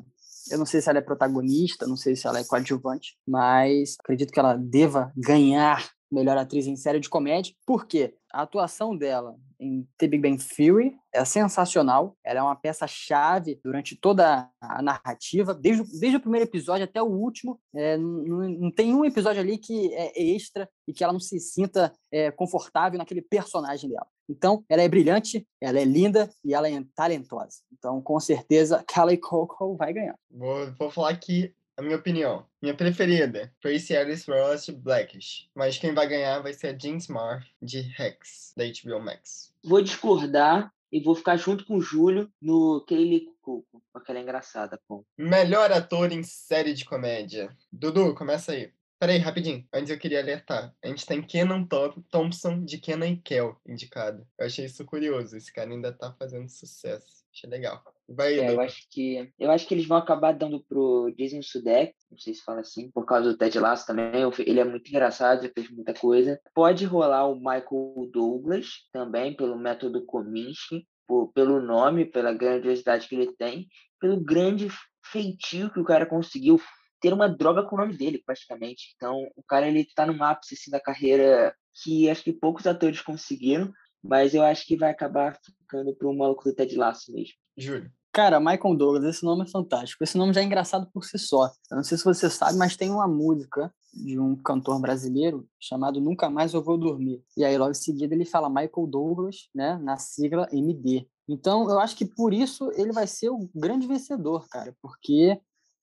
Eu 0.52 0.58
não 0.58 0.66
sei 0.66 0.82
se 0.82 0.90
ela 0.90 1.00
é 1.00 1.02
protagonista, 1.02 1.88
não 1.88 1.96
sei 1.96 2.16
se 2.16 2.28
ela 2.28 2.40
é 2.40 2.44
coadjuvante, 2.44 3.16
mas 3.26 3.96
acredito 4.00 4.34
que 4.34 4.40
ela 4.40 4.56
deva 4.58 5.14
ganhar 5.16 5.90
melhor 6.12 6.38
atriz 6.38 6.68
em 6.68 6.76
série 6.76 7.00
de 7.00 7.10
comédia. 7.10 7.54
Por 7.66 7.86
quê? 7.86 8.16
A 8.34 8.44
atuação 8.44 8.96
dela 8.96 9.36
em 9.60 9.88
The 9.98 10.08
Big 10.08 10.22
Bang 10.22 10.44
Theory 10.44 10.96
é 11.14 11.24
sensacional. 11.24 12.18
Ela 12.24 12.40
é 12.40 12.44
uma 12.44 12.56
peça-chave 12.56 13.60
durante 13.64 13.96
toda 13.96 14.50
a 14.60 14.82
narrativa, 14.82 15.54
desde, 15.54 15.84
desde 16.00 16.18
o 16.18 16.22
primeiro 16.22 16.48
episódio 16.48 16.86
até 16.86 17.02
o 17.02 17.08
último. 17.08 17.60
É, 17.76 17.98
não, 17.98 18.50
não, 18.50 18.72
tem 18.72 18.96
um 18.96 19.06
episódio 19.06 19.42
ali 19.42 19.58
que 19.58 19.94
é 19.94 20.22
extra 20.22 20.68
e 20.88 20.94
que 20.94 21.04
ela 21.04 21.14
não 21.14 21.20
se 21.20 21.40
sinta 21.40 21.94
é, 22.12 22.32
confortável 22.32 22.98
naquele 22.98 23.22
personagem 23.22 23.90
dela. 23.90 24.08
Então, 24.30 24.64
ela 24.70 24.82
é 24.82 24.88
brilhante, 24.88 25.46
ela 25.60 25.80
é 25.80 25.84
linda 25.84 26.30
e 26.44 26.54
ela 26.54 26.70
é 26.70 26.84
talentosa. 26.96 27.58
Então, 27.72 28.02
com 28.02 28.20
certeza, 28.20 28.84
Kelly 28.88 29.18
Coco 29.18 29.76
vai 29.76 29.92
ganhar. 29.92 30.16
Vou, 30.30 30.72
vou 30.80 30.90
falar 30.90 31.16
que 31.18 31.54
a 31.82 31.84
minha 31.84 31.98
opinião. 31.98 32.46
Minha 32.62 32.76
preferida, 32.76 33.52
Tracy 33.60 33.94
Ellis 33.94 34.26
Ross 34.26 34.66
de 34.66 34.72
Blackish. 34.72 35.50
Mas 35.56 35.78
quem 35.78 35.94
vai 35.94 36.08
ganhar 36.08 36.40
vai 36.40 36.54
ser 36.54 36.68
a 36.68 36.78
Jean 36.78 36.98
Smart 36.98 37.52
de 37.62 37.82
Rex, 37.82 38.54
da 38.56 38.64
HBO 38.64 39.04
Max. 39.04 39.52
Vou 39.64 39.82
discordar 39.82 40.72
e 40.92 41.02
vou 41.02 41.16
ficar 41.16 41.38
junto 41.38 41.66
com 41.66 41.78
o 41.78 41.82
Júlio 41.82 42.32
no 42.40 42.86
Kaylee 42.88 43.30
Cuoco, 43.42 43.82
porque 43.92 44.12
ela 44.12 44.20
é 44.20 44.24
engraçada, 44.24 44.80
pô. 44.88 45.04
Melhor 45.18 45.72
ator 45.72 46.12
em 46.12 46.22
série 46.22 46.74
de 46.74 46.86
comédia. 46.86 47.56
Dudu, 47.72 48.14
começa 48.14 48.52
aí. 48.52 48.72
Peraí, 49.00 49.18
rapidinho. 49.18 49.68
Antes 49.74 49.90
eu 49.90 49.98
queria 49.98 50.20
alertar. 50.20 50.76
A 50.84 50.88
gente 50.88 51.08
tem 51.08 51.24
Kenan 51.24 51.68
Thompson 52.12 52.64
de 52.64 52.78
Kenan 52.78 53.08
e 53.08 53.18
Kel 53.18 53.60
indicado. 53.66 54.28
Eu 54.38 54.46
achei 54.46 54.66
isso 54.66 54.86
curioso. 54.86 55.36
Esse 55.36 55.52
cara 55.52 55.72
ainda 55.72 55.92
tá 55.92 56.14
fazendo 56.14 56.48
sucesso. 56.48 57.26
Achei 57.34 57.50
legal. 57.50 57.84
Vai, 58.14 58.40
é, 58.40 58.54
eu 58.54 58.60
acho 58.60 58.88
que 58.90 59.32
eu 59.40 59.52
acho 59.52 59.68
que 59.68 59.74
eles 59.74 59.86
vão 59.86 59.98
acabar 59.98 60.34
dando 60.34 60.64
pro 60.64 61.14
Jason 61.18 61.42
Sudeik, 61.42 61.94
não 62.10 62.18
sei 62.18 62.34
se 62.34 62.44
fala 62.44 62.62
assim, 62.62 62.92
por 62.92 63.06
causa 63.06 63.30
do 63.30 63.38
Ted 63.38 63.58
Lasso 63.60 63.86
também. 63.86 64.12
Ele 64.40 64.60
é 64.60 64.64
muito 64.64 64.90
engraçado, 64.90 65.44
já 65.44 65.50
fez 65.54 65.70
muita 65.70 65.94
coisa. 65.94 66.40
Pode 66.54 66.86
rolar 66.86 67.28
o 67.28 67.36
Michael 67.36 68.10
Douglas 68.12 68.68
também 68.92 69.36
pelo 69.36 69.58
método 69.58 70.06
Kominsky, 70.06 70.86
por, 71.08 71.32
pelo 71.34 71.62
nome, 71.62 72.06
pela 72.06 72.34
grandiosidade 72.34 73.08
que 73.08 73.16
ele 73.16 73.34
tem, 73.36 73.68
pelo 74.00 74.20
grande 74.20 74.68
feitio 75.06 75.72
que 75.72 75.80
o 75.80 75.86
cara 75.86 76.06
conseguiu 76.06 76.60
ter 77.02 77.14
uma 77.14 77.28
droga 77.28 77.64
com 77.64 77.76
o 77.76 77.80
nome 77.80 77.98
dele, 77.98 78.22
praticamente. 78.26 78.94
Então, 78.96 79.28
o 79.36 79.44
cara 79.44 79.68
ele 79.68 79.86
tá 79.96 80.06
num 80.06 80.24
ápice 80.24 80.54
assim, 80.54 80.72
da 80.72 80.80
carreira 80.80 81.54
que 81.84 82.10
acho 82.10 82.24
que 82.24 82.32
poucos 82.32 82.68
atores 82.68 83.02
conseguiram, 83.02 83.72
mas 84.04 84.34
eu 84.34 84.44
acho 84.44 84.66
que 84.66 84.78
vai 84.78 84.92
acabar 84.92 85.38
ficando 85.44 85.96
pro 85.96 86.14
maluco 86.14 86.44
do 86.44 86.56
Ted 86.56 86.76
Lasso 86.76 87.12
mesmo. 87.12 87.34
Júlio. 87.58 87.92
Cara, 88.14 88.42
Michael 88.42 88.76
Douglas, 88.76 89.04
esse 89.06 89.24
nome 89.24 89.44
é 89.44 89.48
fantástico. 89.48 90.04
Esse 90.04 90.18
nome 90.18 90.34
já 90.34 90.42
é 90.42 90.44
engraçado 90.44 90.86
por 90.94 91.06
si 91.06 91.18
só. 91.18 91.46
Eu 91.70 91.78
não 91.78 91.84
sei 91.84 91.98
se 91.98 92.04
você 92.04 92.30
sabe, 92.30 92.58
mas 92.58 92.76
tem 92.76 92.92
uma 92.92 93.08
música 93.08 93.74
de 93.94 94.20
um 94.20 94.36
cantor 94.36 94.82
brasileiro 94.82 95.48
chamado 95.58 96.02
Nunca 96.02 96.30
Mais 96.30 96.54
Eu 96.54 96.62
Vou 96.62 96.78
Dormir. 96.78 97.24
E 97.38 97.46
aí, 97.46 97.58
logo 97.58 97.72
em 97.72 97.76
seguida, 97.76 98.14
ele 98.14 98.26
fala 98.26 98.50
Michael 98.50 98.88
Douglas, 98.88 99.50
né, 99.56 99.78
na 99.78 99.98
sigla 99.98 100.48
MD. 100.52 101.08
Então, 101.28 101.70
eu 101.70 101.80
acho 101.80 101.96
que 101.96 102.06
por 102.06 102.34
isso 102.34 102.70
ele 102.76 102.92
vai 102.92 103.08
ser 103.08 103.30
o 103.30 103.50
grande 103.56 103.88
vencedor, 103.88 104.46
cara, 104.50 104.76
porque 104.82 105.40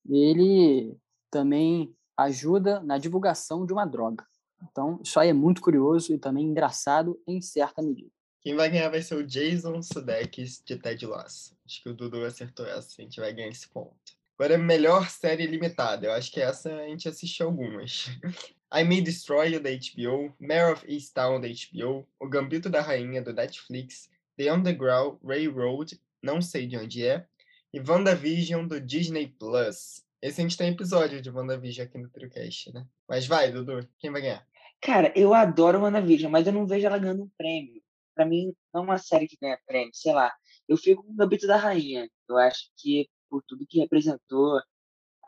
ele 0.07 0.95
também 1.31 1.95
ajuda 2.15 2.81
na 2.81 2.99
divulgação 2.99 3.65
de 3.65 3.73
uma 3.73 3.87
droga. 3.87 4.27
Então, 4.71 5.01
isso 5.03 5.19
aí 5.19 5.31
é 5.31 5.33
muito 5.33 5.63
curioso 5.63 6.13
e 6.13 6.19
também 6.19 6.45
engraçado 6.45 7.19
em 7.27 7.41
certa 7.41 7.81
medida. 7.81 8.11
Quem 8.49 8.57
vai 8.57 8.71
ganhar 8.71 8.89
vai 8.89 9.03
ser 9.03 9.15
o 9.15 9.23
Jason 9.23 9.83
Sudeikis 9.83 10.63
de 10.65 10.79
Ted 10.79 11.05
Lasso. 11.05 11.55
Acho 11.67 11.83
que 11.83 11.89
o 11.91 11.93
Dudu 11.93 12.25
acertou 12.25 12.65
essa, 12.65 12.95
a 12.99 13.05
gente 13.05 13.21
vai 13.21 13.31
ganhar 13.31 13.51
esse 13.51 13.69
ponto. 13.69 14.17
Agora, 14.39 14.57
melhor 14.57 15.11
série 15.11 15.47
limitada. 15.47 16.07
Eu 16.07 16.13
acho 16.13 16.33
que 16.33 16.41
essa 16.41 16.75
a 16.75 16.89
gente 16.89 17.07
assistiu 17.07 17.45
algumas. 17.45 18.07
I 18.75 18.85
May 18.85 19.03
Destroy 19.03 19.53
You, 19.53 19.61
da 19.61 19.69
HBO, 19.69 20.35
Mare 20.41 20.73
of 20.73 20.91
Easttown, 20.91 21.43
da 21.43 21.47
HBO, 21.47 22.09
O 22.19 22.27
Gambito 22.27 22.71
da 22.71 22.81
Rainha, 22.81 23.21
do 23.21 23.35
Netflix, 23.35 24.09
The 24.39 24.51
Underground 24.51 25.19
Railroad, 25.23 26.01
não 26.23 26.41
sei 26.41 26.67
de 26.67 26.79
onde 26.79 27.07
é, 27.07 27.27
e 27.71 27.79
WandaVision, 27.79 28.67
do 28.67 28.81
Disney 28.81 29.27
Plus. 29.27 30.03
Esse 30.23 30.41
a 30.41 30.43
gente 30.43 30.57
tem 30.57 30.71
episódio 30.71 31.21
de 31.21 31.29
WandaVision 31.29 31.87
aqui 31.87 31.99
no 31.99 32.09
TrioCast, 32.09 32.73
né? 32.73 32.87
Mas 33.07 33.27
vai, 33.27 33.53
Dudu, 33.53 33.87
quem 33.99 34.11
vai 34.11 34.23
ganhar? 34.23 34.47
Cara, 34.81 35.13
eu 35.15 35.35
adoro 35.35 35.83
WandaVision, 35.83 36.33
mas 36.33 36.47
eu 36.47 36.53
não 36.55 36.67
vejo 36.67 36.87
ela 36.87 36.97
ganhando 36.97 37.25
um 37.25 37.31
prêmio. 37.37 37.87
Pra 38.19 38.27
mim, 38.27 38.53
não 38.75 38.83
é 38.83 38.85
uma 38.85 38.99
série 38.99 39.29
que 39.29 39.37
ganha 39.41 39.59
prêmio, 39.67 39.95
sei 39.95 40.13
lá. 40.13 40.35
Eu 40.69 40.77
fico 40.77 41.05
com 41.05 41.13
o 41.13 41.17
Gambito 41.17 41.47
da 41.47 41.57
Rainha. 41.57 42.09
Eu 42.29 42.37
acho 42.37 42.71
que 42.77 43.09
por 43.31 43.43
tudo 43.47 43.67
que 43.69 43.79
representou. 43.79 44.61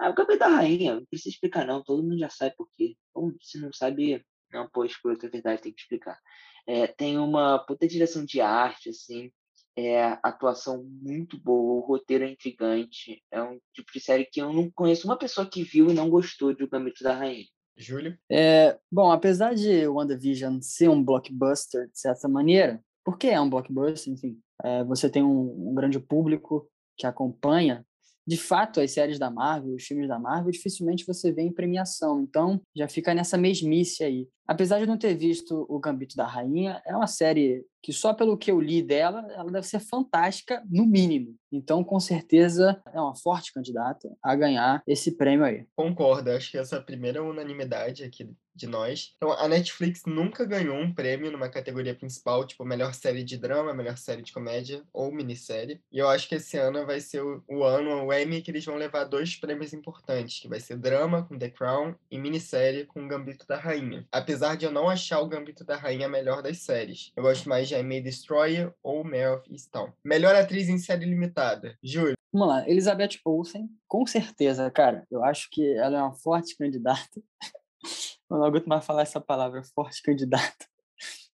Ah, 0.01 0.11
o 0.11 0.15
Gambito 0.15 0.41
da 0.41 0.49
Rainha, 0.49 0.97
não 0.97 1.07
precisa 1.07 1.31
explicar, 1.31 1.67
não. 1.67 1.83
Todo 1.85 2.03
mundo 2.03 2.19
já 2.19 2.31
sabe 2.31 2.55
por 2.57 2.69
quê. 2.77 2.97
Se 3.43 3.61
não 3.61 3.73
sabe, 3.73 4.25
não, 4.53 4.69
pô, 4.71 4.85
escuta, 4.85 5.27
é 5.27 5.31
verdade, 5.31 5.63
tem 5.63 5.73
que 5.73 5.81
explicar. 5.83 6.19
É, 6.67 6.87
tem 6.89 7.19
uma 7.19 7.59
puta 7.67 7.87
direção 7.87 8.25
de 8.25 8.41
arte, 8.41 8.91
assim 8.91 9.31
é, 9.77 10.19
atuação 10.23 10.85
muito 10.85 11.39
boa, 11.39 11.83
o 11.83 11.87
roteiro 11.87 12.25
é 12.25 12.31
intrigante. 12.31 13.23
É 13.31 13.43
um 13.43 13.59
tipo 13.73 13.93
de 13.93 14.01
série 14.01 14.27
que 14.27 14.41
eu 14.41 14.53
não 14.53 14.71
conheço 14.71 15.07
uma 15.07 15.19
pessoa 15.19 15.49
que 15.49 15.63
viu 15.63 15.91
e 15.91 15.95
não 15.95 16.11
gostou 16.11 16.53
de 16.55 16.65
O 16.65 16.69
Gambito 16.69 17.03
da 17.03 17.15
Rainha. 17.15 17.47
Júlio? 17.77 18.19
É, 18.31 18.79
bom, 18.91 19.11
apesar 19.11 19.55
de 19.55 19.87
WandaVision 19.87 20.61
ser 20.61 20.89
um 20.89 21.03
blockbuster, 21.03 21.89
de 21.89 21.99
certa 21.99 22.29
maneira, 22.29 22.83
porque 23.05 23.29
é 23.29 23.41
um 23.41 23.49
blockbuster, 23.49 24.13
enfim, 24.13 24.39
é, 24.63 24.85
você 24.85 25.09
tem 25.09 25.23
um, 25.23 25.71
um 25.71 25.75
grande 25.75 25.99
público 25.99 26.69
que 26.97 27.07
acompanha, 27.07 27.85
de 28.27 28.37
fato, 28.37 28.81
as 28.81 28.93
séries 28.93 29.19
da 29.19 29.31
Marvel, 29.31 29.75
os 29.75 29.83
filmes 29.83 30.07
da 30.07 30.19
Marvel, 30.19 30.53
dificilmente 30.53 31.07
você 31.07 31.33
vê 31.33 31.43
em 31.43 31.53
premiação. 31.53 32.21
Então, 32.21 32.61
já 32.77 32.87
fica 32.87 33.15
nessa 33.15 33.37
mesmice 33.37 34.05
aí. 34.05 34.29
Apesar 34.47 34.81
de 34.81 34.87
não 34.87 34.99
ter 34.99 35.15
visto 35.15 35.65
O 35.69 35.79
Gambito 35.79 36.17
da 36.17 36.27
Rainha, 36.27 36.83
é 36.85 36.95
uma 36.95 37.07
série 37.07 37.65
que 37.83 37.93
só 37.93 38.13
pelo 38.13 38.37
que 38.37 38.51
eu 38.51 38.61
li 38.61 38.83
dela, 38.83 39.27
ela 39.33 39.51
deve 39.51 39.67
ser 39.67 39.81
fantástica, 39.81 40.63
no 40.69 40.87
mínimo. 40.87 41.37
Então, 41.51 41.83
com 41.83 41.99
certeza, 41.99 42.81
é 42.93 43.01
uma 43.01 43.15
forte 43.17 43.53
candidata 43.53 44.09
a 44.23 44.37
ganhar 44.37 44.83
esse 44.87 45.17
prêmio 45.17 45.45
aí. 45.45 45.67
Concordo, 45.75 46.31
acho 46.31 46.51
que 46.51 46.59
essa 46.59 46.77
é 46.77 46.79
a 46.79 46.83
primeira 46.83 47.23
unanimidade 47.23 48.05
aqui 48.05 48.29
de 48.55 48.67
nós. 48.67 49.15
Então, 49.17 49.33
a 49.33 49.49
Netflix 49.49 50.03
nunca 50.07 50.45
ganhou 50.45 50.77
um 50.77 50.93
prêmio 50.93 51.31
numa 51.31 51.49
categoria 51.49 51.95
principal, 51.95 52.47
tipo 52.47 52.65
melhor 52.65 52.93
série 52.95 53.25
de 53.25 53.39
drama, 53.39 53.73
melhor 53.73 53.97
série 53.97 54.23
de 54.23 54.33
comédia 54.33 54.83
ou 54.93 55.11
minissérie. 55.11 55.81
E 55.91 55.99
eu 55.99 56.09
acho 56.09 56.29
que 56.29 56.35
esse 56.35 56.59
ano 56.59 56.85
vai 56.85 57.01
ser 57.01 57.23
o, 57.23 57.43
o 57.49 57.65
ano, 57.65 58.05
o 58.05 58.13
Emmy, 58.13 58.43
que 58.43 58.51
eles 58.51 58.65
vão 58.65 58.77
levar 58.77 59.05
dois 59.05 59.35
prêmios 59.37 59.73
importantes, 59.73 60.41
que 60.41 60.49
vai 60.49 60.61
ser 60.61 60.77
drama 60.77 61.25
com 61.25 61.39
The 61.39 61.51
Crown 61.51 61.95
e 62.11 62.19
minissérie 62.19 62.85
com 62.85 63.09
Gambito 63.09 63.47
da 63.47 63.57
Rainha. 63.57 64.07
Apesar 64.13 64.40
de 64.41 64.65
eu 64.65 64.73
não 64.73 64.89
achar 64.89 65.21
o 65.21 65.29
Gambito 65.29 65.65
da 65.65 65.77
Rainha 65.77 66.07
a 66.07 66.09
melhor 66.09 66.43
das 66.43 66.59
séries. 66.59 67.13
Eu 67.15 67.23
gosto 67.23 67.49
mais 67.49 67.69
de 67.69 67.75
I 67.75 67.83
May 67.83 68.01
Destroyer 68.01 68.75
ou 68.83 69.05
Mare 69.05 69.27
of 69.27 69.53
Easttown. 69.53 69.93
Melhor 70.05 70.35
atriz 70.35 70.69
em 70.69 70.79
série 70.79 71.05
limitada. 71.05 71.77
Júlio. 71.83 72.15
Vamos 72.33 72.49
lá, 72.49 72.69
Elizabeth 72.69 73.19
Olsen, 73.25 73.69
com 73.87 74.07
certeza, 74.07 74.71
cara. 74.71 75.07
Eu 75.11 75.23
acho 75.23 75.49
que 75.51 75.77
ela 75.77 75.99
é 75.99 76.03
uma 76.03 76.15
forte 76.15 76.57
candidata. 76.57 77.21
Eu 78.31 78.39
não 78.39 78.45
aguento 78.45 78.67
mais 78.67 78.85
falar 78.85 79.03
essa 79.03 79.21
palavra, 79.21 79.63
forte 79.75 80.01
candidata. 80.03 80.67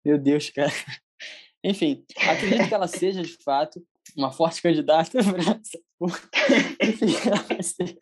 Meu 0.04 0.18
Deus, 0.18 0.50
cara. 0.50 0.72
Enfim, 1.64 2.06
acredito 2.18 2.68
que 2.68 2.74
ela 2.74 2.88
seja, 2.88 3.22
de 3.22 3.38
fato, 3.44 3.86
uma 4.16 4.32
forte 4.32 4.62
candidata 4.62 5.20
Enfim, 6.82 7.16
ela 7.28 7.42
vai 7.44 7.62
ser... 7.62 7.98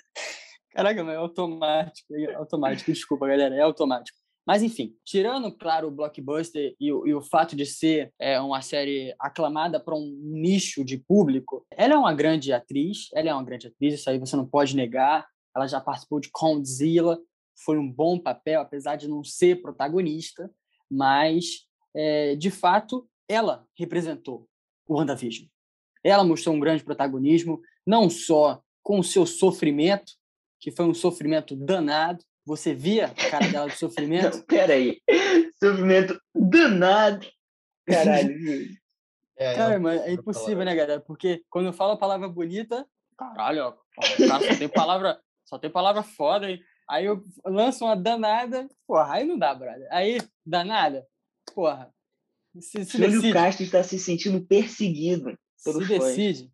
Caraca, 0.70 1.04
mas 1.04 1.14
é 1.14 1.18
automático, 1.18 2.16
é 2.16 2.36
automático, 2.36 2.92
desculpa, 2.92 3.28
galera, 3.28 3.56
é 3.56 3.62
automático. 3.62 4.23
Mas, 4.46 4.62
enfim, 4.62 4.94
tirando, 5.06 5.52
claro, 5.52 5.88
o 5.88 5.92
blockbuster 5.92 6.76
e 6.80 6.92
o, 6.92 7.08
e 7.08 7.14
o 7.14 7.22
fato 7.22 7.56
de 7.56 7.66
ser 7.66 8.14
é, 8.20 8.40
uma 8.42 8.62
série 8.62 9.16
aclamada 9.18 9.80
para 9.80 9.96
um 9.96 10.20
nicho 10.22 10.84
de 10.84 10.98
público, 10.98 11.66
ela 11.72 11.94
é 11.94 11.98
uma 11.98 12.14
grande 12.14 12.52
atriz, 12.52 13.08
ela 13.14 13.30
é 13.30 13.34
uma 13.34 13.44
grande 13.44 13.68
atriz, 13.68 13.94
isso 13.94 14.10
aí 14.10 14.20
você 14.20 14.36
não 14.36 14.46
pode 14.46 14.76
negar. 14.76 15.26
Ela 15.56 15.68
já 15.68 15.80
participou 15.80 16.20
de 16.20 16.30
Condzilla, 16.32 17.18
foi 17.64 17.78
um 17.78 17.90
bom 17.90 18.20
papel, 18.20 18.60
apesar 18.60 18.98
de 18.98 19.08
não 19.08 19.24
ser 19.24 19.62
protagonista, 19.62 20.52
mas, 20.92 21.66
é, 21.96 22.36
de 22.36 22.52
fato, 22.52 23.08
ela 23.30 23.66
representou 23.78 24.48
o 24.88 24.96
WandaVision. 24.96 25.48
Ela 26.04 26.24
mostrou 26.24 26.54
um 26.54 26.60
grande 26.60 26.84
protagonismo, 26.84 27.62
não 27.88 28.10
só 28.10 28.62
com 28.82 29.00
o 29.00 29.04
seu 29.04 29.26
sofrimento, 29.26 30.14
que 30.60 30.72
foi 30.72 30.86
um 30.86 30.94
sofrimento 30.94 31.56
danado, 31.56 32.24
você 32.46 32.74
via 32.74 33.08
a 33.08 33.30
cara 33.30 33.48
dela 33.48 33.70
de 33.70 33.78
sofrimento? 33.78 34.38
Não, 34.38 34.46
peraí. 34.46 35.02
Sofrimento 35.62 36.20
danado. 36.36 37.28
Caralho. 37.86 38.36
é, 39.38 39.56
cara, 39.56 39.80
mas 39.80 40.02
é 40.02 40.12
impossível, 40.12 40.66
né, 40.66 40.76
galera? 40.76 41.02
Porque 41.02 41.44
quando 41.50 41.68
eu 41.68 41.74
falo 41.74 41.94
a 41.94 41.98
palavra 41.98 42.28
bonita, 42.28 42.86
caralho, 43.18 43.64
ó, 43.64 43.72
cara, 43.72 44.42
só 44.42 44.58
tem 44.58 44.70
palavra, 44.70 45.22
só 45.46 45.58
tem 45.58 45.70
palavra 45.70 46.04
foda, 46.04 46.50
hein? 46.50 46.60
Aí 46.90 47.06
eu 47.06 47.24
lanço 47.46 47.86
uma 47.86 47.96
danada, 47.96 48.68
porra, 48.86 49.14
aí 49.14 49.26
não 49.26 49.38
dá, 49.38 49.56
brother. 49.56 49.88
Aí, 49.90 50.20
danada, 50.46 51.06
porra. 51.56 51.94
Se, 52.60 52.86
se 52.86 52.98
Júlio 52.98 53.10
decide. 53.10 53.34
Castro 53.34 53.64
está 53.64 53.84
se 53.84 53.98
sentindo 53.98 54.46
perseguido. 54.46 55.38
Se 55.56 55.74
decide. 55.88 56.52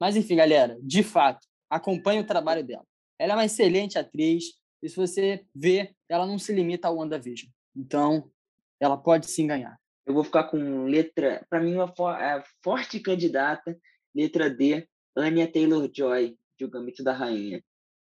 Mas 0.00 0.16
enfim, 0.16 0.36
galera, 0.36 0.78
de 0.82 1.02
fato, 1.02 1.46
acompanhe 1.70 2.20
o 2.20 2.26
trabalho 2.26 2.64
dela. 2.64 2.84
Ela 3.18 3.32
é 3.32 3.36
uma 3.36 3.44
excelente 3.44 3.98
atriz, 3.98 4.44
e 4.86 4.88
se 4.88 4.96
você 4.96 5.44
vê, 5.52 5.92
ela 6.08 6.24
não 6.24 6.38
se 6.38 6.52
limita 6.52 6.86
ao 6.86 6.96
WandaVision. 6.96 7.50
Então, 7.74 8.30
ela 8.78 8.96
pode 8.96 9.26
sim 9.26 9.44
ganhar. 9.44 9.76
Eu 10.06 10.14
vou 10.14 10.22
ficar 10.22 10.44
com 10.44 10.84
letra, 10.84 11.44
para 11.50 11.60
mim, 11.60 11.74
uma 11.74 11.92
for, 11.92 12.14
é, 12.14 12.40
forte 12.62 13.00
candidata, 13.00 13.76
letra 14.14 14.48
D, 14.48 14.88
Anya 15.16 15.50
Taylor-Joy, 15.50 16.38
de 16.56 16.64
O 16.64 16.70
Gambito 16.70 17.02
da 17.02 17.12
Rainha. 17.12 17.60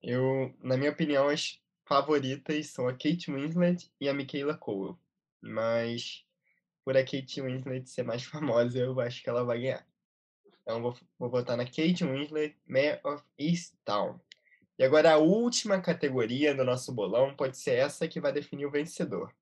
Eu, 0.03 0.55
na 0.62 0.77
minha 0.77 0.91
opinião, 0.91 1.27
as 1.27 1.60
favoritas 1.88 2.67
são 2.67 2.88
a 2.88 2.93
Kate 2.93 3.31
Winslet 3.31 3.91
e 4.00 4.07
a 4.07 4.13
Michaela 4.13 4.55
Cole. 4.55 4.96
Mas, 5.41 6.24
por 6.86 6.96
a 6.96 7.03
Kate 7.03 7.41
Winslet 7.41 7.89
ser 7.89 8.03
mais 8.03 8.22
famosa, 8.24 8.77
eu 8.77 9.00
acho 9.00 9.24
que 9.24 9.29
ela 9.29 9.43
vai 9.43 9.62
ganhar. 9.62 9.88
Então, 10.62 10.79
vou, 10.79 10.96
vou 11.17 11.29
votar 11.31 11.57
na 11.57 11.65
Kate 11.65 12.05
Winslet, 12.05 12.55
Mayor 12.67 13.00
of 13.03 13.24
Easttown. 13.39 14.19
E 14.79 14.84
agora 14.84 15.13
a 15.13 15.17
última 15.17 15.81
categoria 15.81 16.53
do 16.53 16.63
nosso 16.63 16.93
bolão 16.93 17.36
pode 17.36 17.57
ser 17.57 17.77
essa 17.77 18.07
que 18.07 18.22
vai 18.22 18.31
definir 18.31 18.65
o 18.65 18.72
vencedor. 18.72 19.34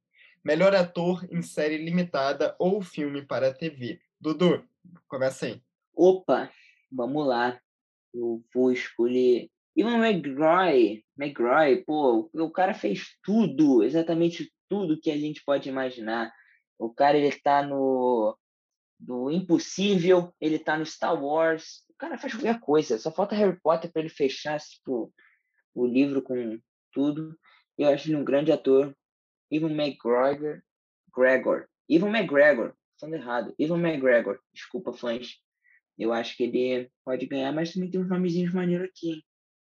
Melhor 0.44 0.74
ator 0.74 1.28
em 1.30 1.42
série 1.42 1.78
limitada 1.78 2.56
ou 2.58 2.82
filme 2.82 3.26
para 3.26 3.54
TV. 3.54 4.00
Dudu, 4.20 4.64
começa 5.08 5.48
aí. 5.48 5.62
Opa, 5.94 6.50
vamos 6.92 7.28
lá. 7.28 7.60
Eu 8.14 8.42
vou 8.54 8.72
escolher 8.72 9.50
Ivan 9.76 9.98
McGroy. 9.98 11.04
McGroy, 11.18 11.84
pô, 11.84 12.30
o 12.34 12.50
cara 12.52 12.74
fez 12.74 13.18
tudo, 13.22 13.84
exatamente 13.84 14.50
tudo 14.70 15.00
que 15.00 15.12
a 15.12 15.18
gente 15.18 15.44
pode 15.44 15.68
imaginar. 15.68 16.32
O 16.80 16.94
cara, 16.94 17.18
ele 17.18 17.32
tá 17.42 17.62
no 17.62 18.38
do 18.98 19.30
Impossível, 19.30 20.34
ele 20.40 20.58
tá 20.58 20.78
no 20.78 20.86
Star 20.86 21.22
Wars. 21.22 21.84
O 21.90 21.94
cara 21.98 22.18
faz 22.18 22.34
qualquer 22.34 22.60
coisa. 22.60 22.98
Só 22.98 23.12
falta 23.12 23.36
Harry 23.36 23.60
Potter 23.62 23.92
para 23.92 24.02
ele 24.02 24.10
fechar, 24.10 24.60
tipo, 24.60 25.14
o 25.76 25.86
livro 25.86 26.22
com 26.22 26.60
tudo. 26.92 27.38
Eu 27.78 27.90
acho 27.90 28.08
ele 28.08 28.16
um 28.16 28.24
grande 28.24 28.52
ator. 28.52 28.96
Ivan 29.52 29.72
McGregor. 29.72 30.62
Gregor. 31.14 31.68
Ivan 31.90 32.10
McGregor. 32.10 32.74
Falando 33.00 33.16
errado. 33.16 33.54
Ivan 33.60 33.80
McGregor. 33.80 34.40
Desculpa, 34.54 34.94
fãs. 34.94 35.36
Eu 35.98 36.14
acho 36.14 36.36
que 36.36 36.44
ele 36.44 36.90
pode 37.04 37.26
ganhar, 37.26 37.52
mas 37.52 37.74
também 37.74 37.90
tem 37.90 38.02
uns 38.02 38.10
nomezinhos 38.10 38.54
maneiros 38.54 38.90
aqui. 38.90 39.24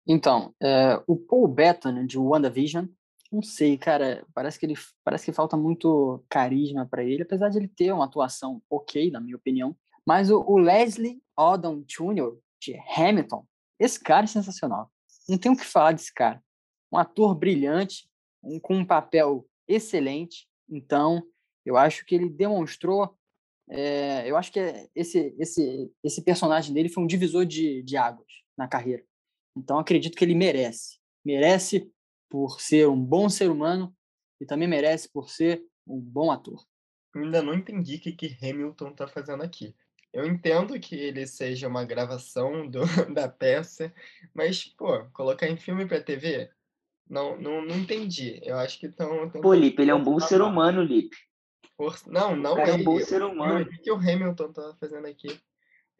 Então, 0.07 0.53
é, 0.61 1.01
o 1.05 1.17
Paul 1.17 1.47
Bettany, 1.47 2.07
de 2.07 2.17
WandaVision, 2.17 2.85
não 3.31 3.41
sei, 3.41 3.77
cara, 3.77 4.25
parece 4.33 4.57
que 4.57 4.65
ele 4.65 4.75
parece 5.03 5.25
que 5.25 5.33
falta 5.33 5.57
muito 5.57 6.23
carisma 6.29 6.85
para 6.85 7.03
ele, 7.03 7.23
apesar 7.23 7.49
de 7.49 7.57
ele 7.57 7.67
ter 7.67 7.91
uma 7.91 8.05
atuação 8.05 8.61
ok, 8.69 9.11
na 9.11 9.19
minha 9.19 9.35
opinião. 9.35 9.75
Mas 10.05 10.31
o, 10.31 10.39
o 10.39 10.57
Leslie 10.57 11.21
Odom 11.37 11.81
Jr., 11.81 12.37
de 12.59 12.77
Hamilton, 12.95 13.45
esse 13.77 14.01
cara 14.01 14.23
é 14.23 14.27
sensacional 14.27 14.89
não 15.27 15.37
tem 15.37 15.51
o 15.51 15.57
que 15.57 15.65
falar 15.65 15.91
desse 15.91 16.13
cara. 16.13 16.43
Um 16.91 16.97
ator 16.97 17.35
brilhante, 17.35 18.09
um, 18.43 18.59
com 18.59 18.75
um 18.75 18.85
papel 18.85 19.47
excelente. 19.67 20.47
Então, 20.69 21.23
eu 21.65 21.75
acho 21.77 22.05
que 22.05 22.15
ele 22.15 22.29
demonstrou. 22.29 23.17
É, 23.69 24.29
eu 24.29 24.37
acho 24.37 24.51
que 24.51 24.59
esse, 24.95 25.35
esse, 25.37 25.91
esse 26.03 26.21
personagem 26.21 26.73
dele 26.73 26.89
foi 26.89 27.03
um 27.03 27.07
divisor 27.07 27.45
de, 27.45 27.83
de 27.83 27.97
águas 27.97 28.31
na 28.57 28.67
carreira. 28.67 29.03
Então, 29.55 29.79
acredito 29.79 30.15
que 30.15 30.23
ele 30.23 30.35
merece. 30.35 30.99
Merece 31.25 31.91
por 32.29 32.61
ser 32.61 32.87
um 32.87 33.03
bom 33.03 33.29
ser 33.29 33.49
humano 33.49 33.93
e 34.39 34.45
também 34.45 34.67
merece 34.67 35.09
por 35.09 35.29
ser 35.29 35.63
um 35.85 35.99
bom 35.99 36.31
ator. 36.31 36.63
Ainda 37.15 37.41
não 37.41 37.53
entendi 37.53 37.95
o 37.95 37.99
que, 37.99 38.11
que 38.11 38.37
Hamilton 38.41 38.89
está 38.89 39.07
fazendo 39.07 39.43
aqui. 39.43 39.75
Eu 40.17 40.25
entendo 40.25 40.79
que 40.79 40.95
ele 40.95 41.27
seja 41.27 41.67
uma 41.67 41.85
gravação 41.85 42.67
do, 42.67 42.79
da 43.13 43.29
peça, 43.29 43.93
mas, 44.33 44.65
pô, 44.65 45.05
colocar 45.13 45.47
em 45.47 45.55
filme 45.55 45.85
pra 45.85 46.01
TV? 46.01 46.49
Não, 47.07 47.39
não, 47.39 47.63
não 47.63 47.75
entendi. 47.75 48.41
Eu 48.43 48.57
acho 48.57 48.79
que 48.79 48.87
estão. 48.87 49.29
Pô, 49.29 49.53
Lipe, 49.53 49.79
ele 49.79 49.91
é 49.91 49.95
um 49.95 50.03
bom 50.03 50.19
ser 50.19 50.41
humano, 50.41 50.81
Lipe. 50.81 51.15
Por... 51.77 51.95
Não, 52.07 52.35
não 52.35 52.57
é. 52.57 52.73
um 52.73 52.83
bom 52.83 52.99
ser 52.99 53.21
humano. 53.21 53.61
O 53.61 53.81
que 53.83 53.91
o 53.91 53.95
Hamilton 53.95 54.51
tá 54.51 54.75
fazendo 54.79 55.05
aqui? 55.05 55.39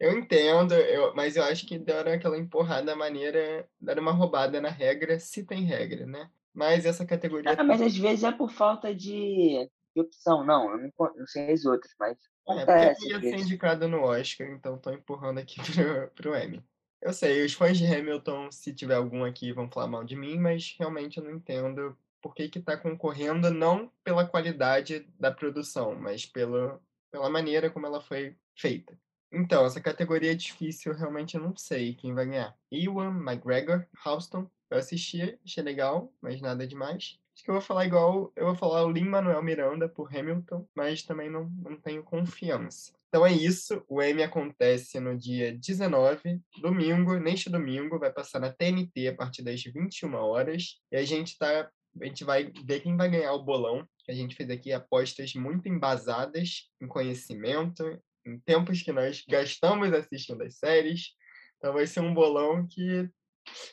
Eu 0.00 0.18
entendo, 0.18 0.74
eu, 0.74 1.14
mas 1.14 1.36
eu 1.36 1.44
acho 1.44 1.64
que 1.64 1.78
deram 1.78 2.10
aquela 2.10 2.36
empurrada 2.36 2.96
maneira, 2.96 3.68
deram 3.80 4.02
uma 4.02 4.12
roubada 4.12 4.60
na 4.60 4.68
regra, 4.68 5.20
se 5.20 5.44
tem 5.44 5.62
regra, 5.62 6.04
né? 6.06 6.28
Mas 6.52 6.84
essa 6.84 7.06
categoria. 7.06 7.54
Ah, 7.56 7.62
mas 7.62 7.80
às 7.80 7.96
vezes 7.96 8.24
é 8.24 8.32
por 8.32 8.50
falta 8.50 8.92
de, 8.92 9.70
de 10.02 10.06
opção, 10.06 10.44
não. 10.44 10.70
Eu 10.70 10.78
não, 10.78 11.14
não 11.16 11.26
sei 11.26 11.52
as 11.52 11.64
outras, 11.64 11.92
mas 11.98 12.16
é, 12.48 12.64
porque 12.64 13.08
ia 13.08 13.20
ser 13.20 13.38
indicado 13.38 13.88
no 13.88 14.02
Oscar, 14.02 14.48
então 14.48 14.78
tô 14.78 14.90
empurrando 14.90 15.38
aqui 15.38 15.56
pro, 15.72 16.08
pro 16.14 16.36
Emmy. 16.36 16.64
Eu 17.00 17.12
sei, 17.12 17.44
os 17.44 17.52
fãs 17.52 17.78
de 17.78 17.86
Hamilton, 17.86 18.50
se 18.50 18.74
tiver 18.74 18.94
algum 18.94 19.24
aqui, 19.24 19.52
vão 19.52 19.70
falar 19.70 19.86
mal 19.86 20.02
de 20.02 20.16
mim, 20.16 20.38
mas 20.38 20.74
realmente 20.78 21.18
eu 21.18 21.24
não 21.24 21.30
entendo 21.30 21.96
por 22.20 22.34
que 22.34 22.48
que 22.48 22.60
tá 22.60 22.76
concorrendo 22.76 23.50
não 23.50 23.92
pela 24.02 24.26
qualidade 24.26 25.06
da 25.18 25.30
produção, 25.30 25.94
mas 25.94 26.26
pela, 26.26 26.80
pela 27.12 27.30
maneira 27.30 27.70
como 27.70 27.86
ela 27.86 28.00
foi 28.00 28.36
feita. 28.56 28.98
Então, 29.30 29.64
essa 29.64 29.80
categoria 29.80 30.32
é 30.32 30.34
difícil, 30.34 30.92
eu 30.92 30.98
realmente 30.98 31.38
não 31.38 31.54
sei 31.54 31.94
quem 31.94 32.14
vai 32.14 32.26
ganhar. 32.26 32.56
Ewan 32.72 33.18
McGregor, 33.18 33.86
Houston, 34.04 34.50
eu 34.70 34.78
assisti, 34.78 35.38
achei 35.44 35.62
legal, 35.62 36.12
mas 36.20 36.40
nada 36.40 36.66
demais. 36.66 37.20
Acho 37.38 37.44
que 37.44 37.50
eu 37.50 37.54
vou 37.54 37.62
falar 37.62 37.86
igual, 37.86 38.32
eu 38.34 38.46
vou 38.46 38.54
falar 38.56 38.84
o 38.84 38.90
Lin-Manuel 38.90 39.40
Miranda 39.44 39.88
por 39.88 40.12
Hamilton, 40.12 40.68
mas 40.74 41.04
também 41.04 41.30
não, 41.30 41.48
não 41.62 41.80
tenho 41.80 42.02
confiança. 42.02 42.92
Então 43.08 43.24
é 43.24 43.32
isso, 43.32 43.80
o 43.88 44.02
Emmy 44.02 44.24
acontece 44.24 44.98
no 44.98 45.16
dia 45.16 45.56
19, 45.56 46.40
domingo, 46.60 47.14
neste 47.20 47.48
domingo, 47.48 47.96
vai 47.96 48.12
passar 48.12 48.40
na 48.40 48.52
TNT 48.52 49.06
a 49.06 49.14
partir 49.14 49.44
das 49.44 49.62
21 49.62 50.14
horas, 50.14 50.80
e 50.90 50.96
a 50.96 51.04
gente 51.04 51.38
tá 51.38 51.70
a 52.00 52.04
gente 52.04 52.24
vai 52.24 52.50
ver 52.64 52.80
quem 52.80 52.96
vai 52.96 53.08
ganhar 53.08 53.32
o 53.32 53.44
bolão. 53.44 53.88
A 54.08 54.12
gente 54.12 54.34
fez 54.34 54.50
aqui 54.50 54.72
apostas 54.72 55.32
muito 55.34 55.68
embasadas 55.68 56.68
em 56.82 56.88
conhecimento, 56.88 57.84
em 58.26 58.36
tempos 58.40 58.82
que 58.82 58.90
nós 58.90 59.24
gastamos 59.28 59.92
assistindo 59.92 60.42
as 60.42 60.56
séries. 60.56 61.10
Então 61.56 61.72
vai 61.72 61.86
ser 61.86 62.00
um 62.00 62.12
bolão 62.12 62.66
que 62.66 63.08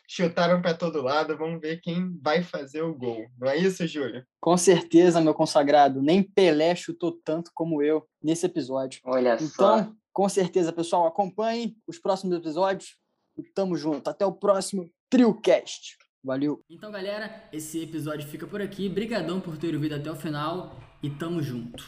chutaram 0.07 0.61
para 0.61 0.73
todo 0.73 1.01
lado, 1.01 1.37
vamos 1.37 1.59
ver 1.59 1.81
quem 1.81 2.17
vai 2.21 2.43
fazer 2.43 2.81
o 2.81 2.95
gol. 2.95 3.25
Não 3.39 3.49
é 3.49 3.57
isso, 3.57 3.85
Júlio? 3.87 4.25
Com 4.39 4.57
certeza, 4.57 5.21
meu 5.21 5.33
consagrado. 5.33 6.01
Nem 6.01 6.23
Pelé 6.23 6.75
chutou 6.75 7.11
tanto 7.23 7.51
como 7.53 7.81
eu 7.81 8.07
nesse 8.23 8.45
episódio. 8.45 8.99
Olha 9.05 9.35
então, 9.35 9.83
só. 9.83 9.91
com 10.13 10.29
certeza, 10.29 10.71
pessoal, 10.71 11.07
acompanhem 11.07 11.75
os 11.87 11.99
próximos 11.99 12.37
episódios 12.37 12.97
e 13.37 13.43
tamo 13.43 13.75
junto. 13.75 14.09
Até 14.09 14.25
o 14.25 14.33
próximo 14.33 14.89
TrioCast. 15.09 15.97
Valeu. 16.23 16.63
Então, 16.69 16.91
galera, 16.91 17.47
esse 17.53 17.83
episódio 17.83 18.27
fica 18.27 18.47
por 18.47 18.61
aqui. 18.61 18.89
Brigadão 18.89 19.39
por 19.39 19.57
ter 19.57 19.75
ouvido 19.75 19.95
até 19.95 20.09
o 20.09 20.15
final 20.15 20.75
e 21.03 21.09
tamo 21.09 21.41
junto. 21.41 21.85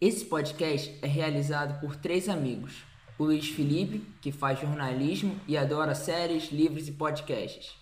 Esse 0.00 0.24
podcast 0.24 0.98
é 1.02 1.06
realizado 1.06 1.80
por 1.80 1.96
três 1.96 2.28
amigos 2.28 2.89
o 3.20 3.24
Luiz 3.24 3.50
Felipe, 3.50 4.02
que 4.22 4.32
faz 4.32 4.58
jornalismo 4.58 5.38
e 5.46 5.54
adora 5.54 5.94
séries, 5.94 6.50
livros 6.50 6.88
e 6.88 6.92
podcasts. 6.92 7.76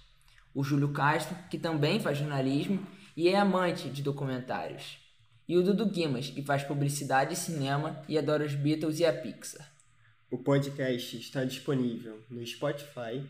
O 0.52 0.64
Júlio 0.64 0.88
Castro, 0.88 1.36
que 1.48 1.56
também 1.56 2.00
faz 2.00 2.18
jornalismo 2.18 2.84
e 3.16 3.28
é 3.28 3.36
amante 3.36 3.88
de 3.88 4.02
documentários. 4.02 4.98
E 5.48 5.56
o 5.56 5.62
Dudu 5.62 5.86
Guimas, 5.86 6.28
que 6.28 6.42
faz 6.42 6.64
publicidade 6.64 7.34
e 7.34 7.36
cinema 7.36 8.02
e 8.08 8.18
adora 8.18 8.44
os 8.44 8.52
Beatles 8.52 8.98
e 8.98 9.06
a 9.06 9.12
Pixar. 9.12 9.72
O 10.28 10.38
podcast 10.38 11.16
está 11.16 11.44
disponível 11.44 12.20
no 12.28 12.44
Spotify, 12.44 13.24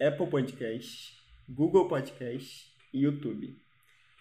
Apple 0.00 0.28
Podcasts, 0.28 1.16
Google 1.48 1.88
Podcasts 1.88 2.72
e 2.94 3.00
YouTube. 3.00 3.58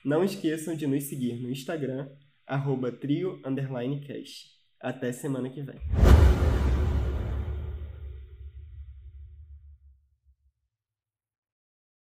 Não 0.04 0.24
esqueçam 0.24 0.76
de 0.76 0.88
nos 0.88 1.04
seguir 1.04 1.36
no 1.36 1.52
Instagram, 1.52 2.10
arroba 2.48 2.92
trio, 2.92 3.40
Até 4.82 5.12
semana 5.12 5.48
que 5.48 5.62
vem. 5.62 5.80